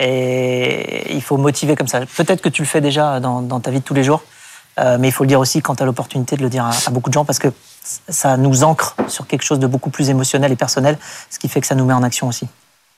[0.00, 2.00] Et il faut motiver comme ça.
[2.16, 4.24] Peut-être que tu le fais déjà dans, dans ta vie de tous les jours,
[4.80, 6.70] euh, mais il faut le dire aussi quand tu as l'opportunité de le dire à,
[6.86, 7.48] à, beaucoup de gens parce que
[8.08, 10.98] ça nous ancre sur quelque chose de beaucoup plus émotionnel et personnel,
[11.30, 12.48] ce qui fait que ça nous met en action aussi.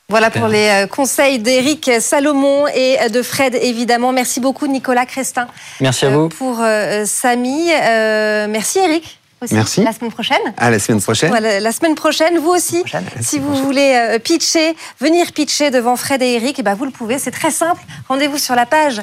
[0.09, 4.13] Voilà pour les euh, conseils d'Éric Salomon et de Fred, évidemment.
[4.13, 5.49] Merci beaucoup, Nicolas Crestin.
[5.81, 6.29] Merci à vous.
[6.29, 7.73] Pour euh, Samy.
[7.73, 9.19] Euh, merci, Eric.
[9.43, 9.83] Aussi, Merci.
[9.83, 10.39] La semaine prochaine.
[10.57, 11.33] À la semaine prochaine.
[11.33, 13.05] La semaine prochaine, vous aussi, Prochaine.
[13.21, 16.91] si vous voulez euh, pitcher, venir pitcher devant Fred et Eric, et ben vous le
[16.91, 17.83] pouvez, c'est très simple.
[18.09, 19.03] Rendez-vous sur la page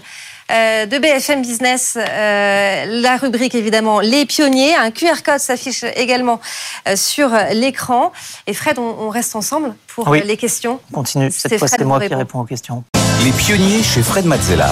[0.52, 4.76] euh, de BFM Business, euh, la rubrique évidemment Les Pionniers.
[4.76, 6.42] Un QR code s'affiche également
[6.88, 8.12] euh, sur l'écran.
[8.46, 10.22] Et Fred, on, on, reste ensemble pour Oui.
[10.26, 10.80] les questions.
[10.92, 11.32] On continue.
[11.32, 12.18] Cette fois, c'est moi qui répond.
[12.18, 12.84] réponds aux questions.
[13.24, 14.72] Les pionniers chez Fred Mazzella.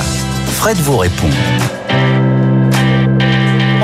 [0.57, 1.29] Fred vous répond.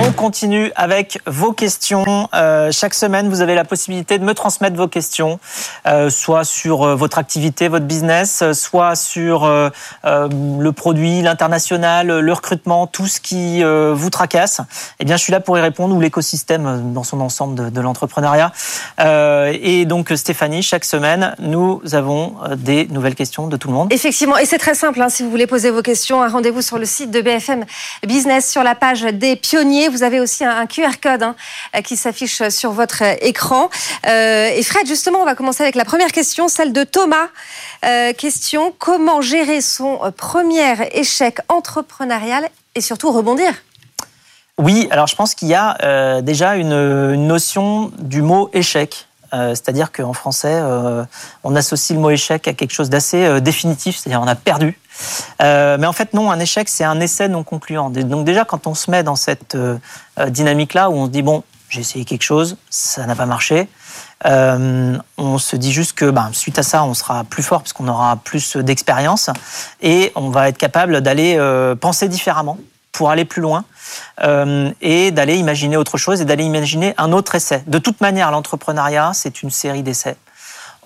[0.08, 2.30] On continue avec vos questions.
[2.34, 5.38] Euh, chaque semaine, vous avez la possibilité de me transmettre vos questions,
[5.86, 9.46] euh, soit sur euh, votre activité, votre business, soit sur
[10.06, 14.62] le produit, l'international, le recrutement, tout ce qui vous tracasse.
[15.00, 18.54] Eh bien, je suis là pour y répondre ou l'écosystème dans son ensemble de, l'entrepreneuriat.
[19.52, 23.92] Et donc, Stéphanie, chaque semaine, nous avons des nouvelles questions de tout le monde.
[23.92, 25.02] Effectivement, et c'est très simple.
[25.02, 27.66] hein, si vous voulez poser vos questions, rendez-vous sur le site de BFM
[28.06, 29.90] Business sur la page des pionniers.
[30.04, 31.36] Avez aussi un, QR code hein,
[31.76, 33.70] euh, qui s'affiche sur votre euh, écran.
[34.08, 37.28] Euh, et Fred, justement, on va commencer avec la première question, celle de Thomas.
[38.18, 43.54] Question comment gérer son premier échec entrepreneurial et surtout rebondir?
[44.58, 49.07] Oui, alors je pense qu'il y a déjà une notion du mot échec.
[49.32, 50.62] C'est-à-dire qu'en français,
[51.44, 54.80] on associe le mot échec à quelque chose d'assez définitif, c'est-à-dire on a perdu.
[55.40, 57.90] mais en fait, non, un échec, c'est un essai non concluant.
[57.90, 59.58] Donc déjà, quand on se met dans cette
[60.28, 63.68] dynamique-là, où on se dit, bon, j'ai essayé quelque chose, ça n'a pas marché,
[64.26, 67.74] euh, on se dit juste que ben, suite à ça, on sera plus fort parce
[67.74, 69.30] qu'on aura plus d'expérience
[69.82, 72.58] et on va être capable d'aller euh, penser différemment
[72.92, 73.64] pour aller plus loin
[74.24, 77.64] euh, et d'aller imaginer autre chose et d'aller imaginer un autre essai.
[77.68, 80.18] De toute manière, l'entrepreneuriat, c'est une série d'essais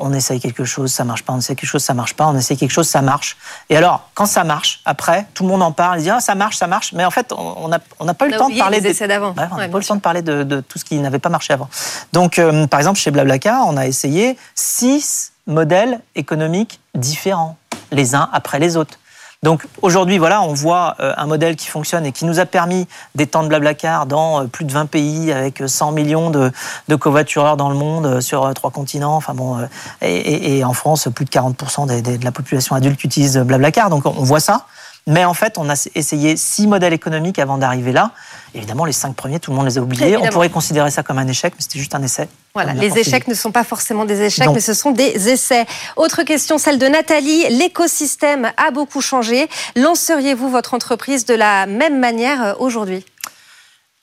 [0.01, 2.35] on essaye quelque chose, ça marche pas, on essaye quelque chose, ça marche pas, on
[2.35, 3.37] essaye quelque chose, ça marche.
[3.69, 6.35] Et alors, quand ça marche, après, tout le monde en parle, il dit ah, ça
[6.35, 8.81] marche, ça marche, mais en fait, on n'a on pas eu le temps de parler
[8.81, 9.33] des essais d'avant.
[9.51, 11.53] on n'a pas eu le temps de parler de, tout ce qui n'avait pas marché
[11.53, 11.69] avant.
[12.13, 17.57] Donc, euh, par exemple, chez Blablacar, on a essayé six modèles économiques différents,
[17.91, 18.97] les uns après les autres.
[19.43, 22.87] Donc aujourd'hui, voilà, on voit euh, un modèle qui fonctionne et qui nous a permis
[23.15, 26.51] d'étendre Blablacar dans euh, plus de 20 pays avec 100 euh, millions de,
[26.87, 29.15] de covoitureurs dans le monde sur trois continents.
[29.15, 29.57] Enfin bon,
[30.03, 33.89] et, en France, plus de 40% de la population adulte utilise Blablacar.
[33.89, 34.67] Donc on voit ça.
[35.07, 38.11] Mais en fait, on a essayé six modèles économiques avant d'arriver là.
[38.53, 40.17] Évidemment, les cinq premiers, tout le monde les a oubliés.
[40.17, 42.27] On pourrait considérer ça comme un échec, mais c'était juste un essai.
[42.53, 45.65] Voilà, les échecs ne sont pas forcément des échecs, mais ce sont des essais.
[45.95, 47.47] Autre question, celle de Nathalie.
[47.49, 49.49] L'écosystème a beaucoup changé.
[49.75, 53.05] Lanceriez-vous votre entreprise de la même manière euh, aujourd'hui?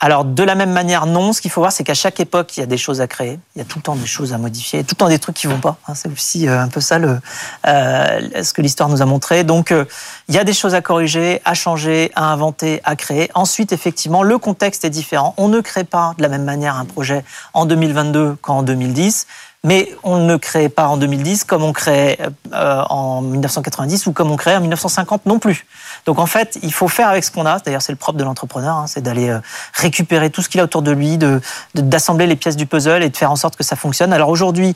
[0.00, 1.32] Alors, de la même manière, non.
[1.32, 3.40] Ce qu'il faut voir, c'est qu'à chaque époque, il y a des choses à créer.
[3.56, 5.34] Il y a tout le temps des choses à modifier, tout le temps des trucs
[5.34, 5.76] qui vont pas.
[5.88, 5.94] Hein.
[5.96, 7.18] C'est aussi euh, un peu ça le,
[7.66, 9.42] euh, ce que l'histoire nous a montré.
[9.42, 9.84] Donc, euh,
[10.28, 13.28] il y a des choses à corriger, à changer, à inventer, à créer.
[13.34, 15.34] Ensuite, effectivement, le contexte est différent.
[15.36, 19.26] On ne crée pas de la même manière un projet en 2022 qu'en 2010.
[19.68, 22.18] Mais on ne crée pas en 2010 comme on créait
[22.54, 25.66] en 1990 ou comme on créait en 1950 non plus.
[26.06, 27.58] Donc en fait, il faut faire avec ce qu'on a.
[27.58, 29.40] D'ailleurs, c'est le propre de l'entrepreneur, hein, c'est d'aller euh,
[29.74, 31.42] récupérer tout ce qu'il a autour de lui, de
[31.74, 34.14] d'assembler les pièces du puzzle et de faire en sorte que ça fonctionne.
[34.14, 34.74] Alors aujourd'hui,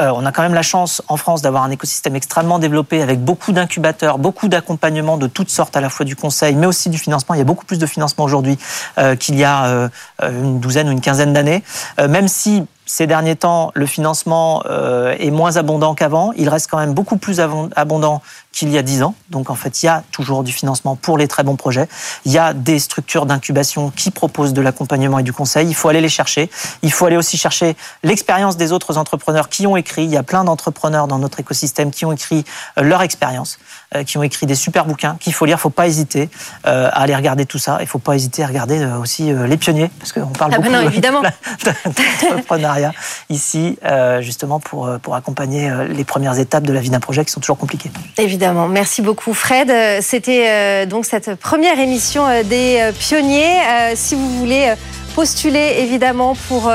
[0.00, 3.20] euh, on a quand même la chance en France d'avoir un écosystème extrêmement développé avec
[3.20, 6.98] beaucoup d'incubateurs, beaucoup d'accompagnement de toutes sortes, à la fois du conseil, mais aussi du
[6.98, 7.34] financement.
[7.34, 8.58] Il y a beaucoup plus de financement aujourd'hui
[8.98, 9.88] euh, qu'il y a
[10.22, 11.62] une douzaine ou une quinzaine d'années.
[11.98, 16.32] même si ces derniers temps, le financement est moins abondant qu'avant.
[16.36, 18.22] Il reste quand même beaucoup plus abondant
[18.54, 19.14] qu'il y a dix ans.
[19.30, 21.88] Donc en fait, il y a toujours du financement pour les très bons projets.
[22.24, 25.66] Il y a des structures d'incubation qui proposent de l'accompagnement et du conseil.
[25.68, 26.48] Il faut aller les chercher.
[26.82, 30.04] Il faut aller aussi chercher l'expérience des autres entrepreneurs qui ont écrit.
[30.04, 32.44] Il y a plein d'entrepreneurs dans notre écosystème qui ont écrit
[32.78, 33.58] euh, leur expérience,
[34.02, 35.54] qui ont écrit des super bouquins qu'il faut lire.
[35.54, 36.28] Il ne faut pas hésiter
[36.66, 37.76] euh, à aller regarder tout ça.
[37.80, 40.84] Il ne faut pas hésiter à regarder aussi les pionniers, parce qu'on parle ah ben
[40.84, 42.92] beaucoup d'entrepreneuriat
[43.30, 43.78] ici,
[44.20, 47.58] justement pour, pour accompagner les premières étapes de la vie d'un projet qui sont toujours
[47.58, 47.90] compliquées.
[48.18, 48.68] Évidemment.
[48.68, 49.70] Merci beaucoup, Fred.
[50.00, 53.58] C'était euh, donc cette première émission euh, des euh, pionniers.
[53.94, 54.72] Si vous voulez
[55.14, 56.70] postuler, évidemment, pour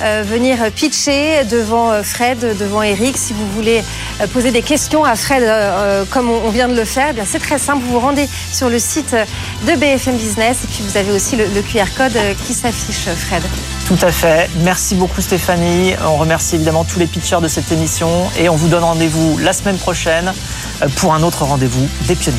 [0.00, 3.18] venir pitcher devant Fred, devant Eric.
[3.18, 3.82] Si vous voulez
[4.32, 5.44] poser des questions à Fred,
[6.10, 7.82] comme on vient de le faire, eh c'est très simple.
[7.84, 9.14] Vous vous rendez sur le site
[9.66, 12.16] de BFM Business et puis vous avez aussi le, le QR code
[12.46, 13.42] qui s'affiche, Fred.
[13.86, 14.48] Tout à fait.
[14.62, 15.94] Merci beaucoup, Stéphanie.
[16.06, 19.52] On remercie évidemment tous les pitchers de cette émission et on vous donne rendez-vous la
[19.52, 20.32] semaine prochaine
[20.96, 22.38] pour un autre rendez-vous des pionniers.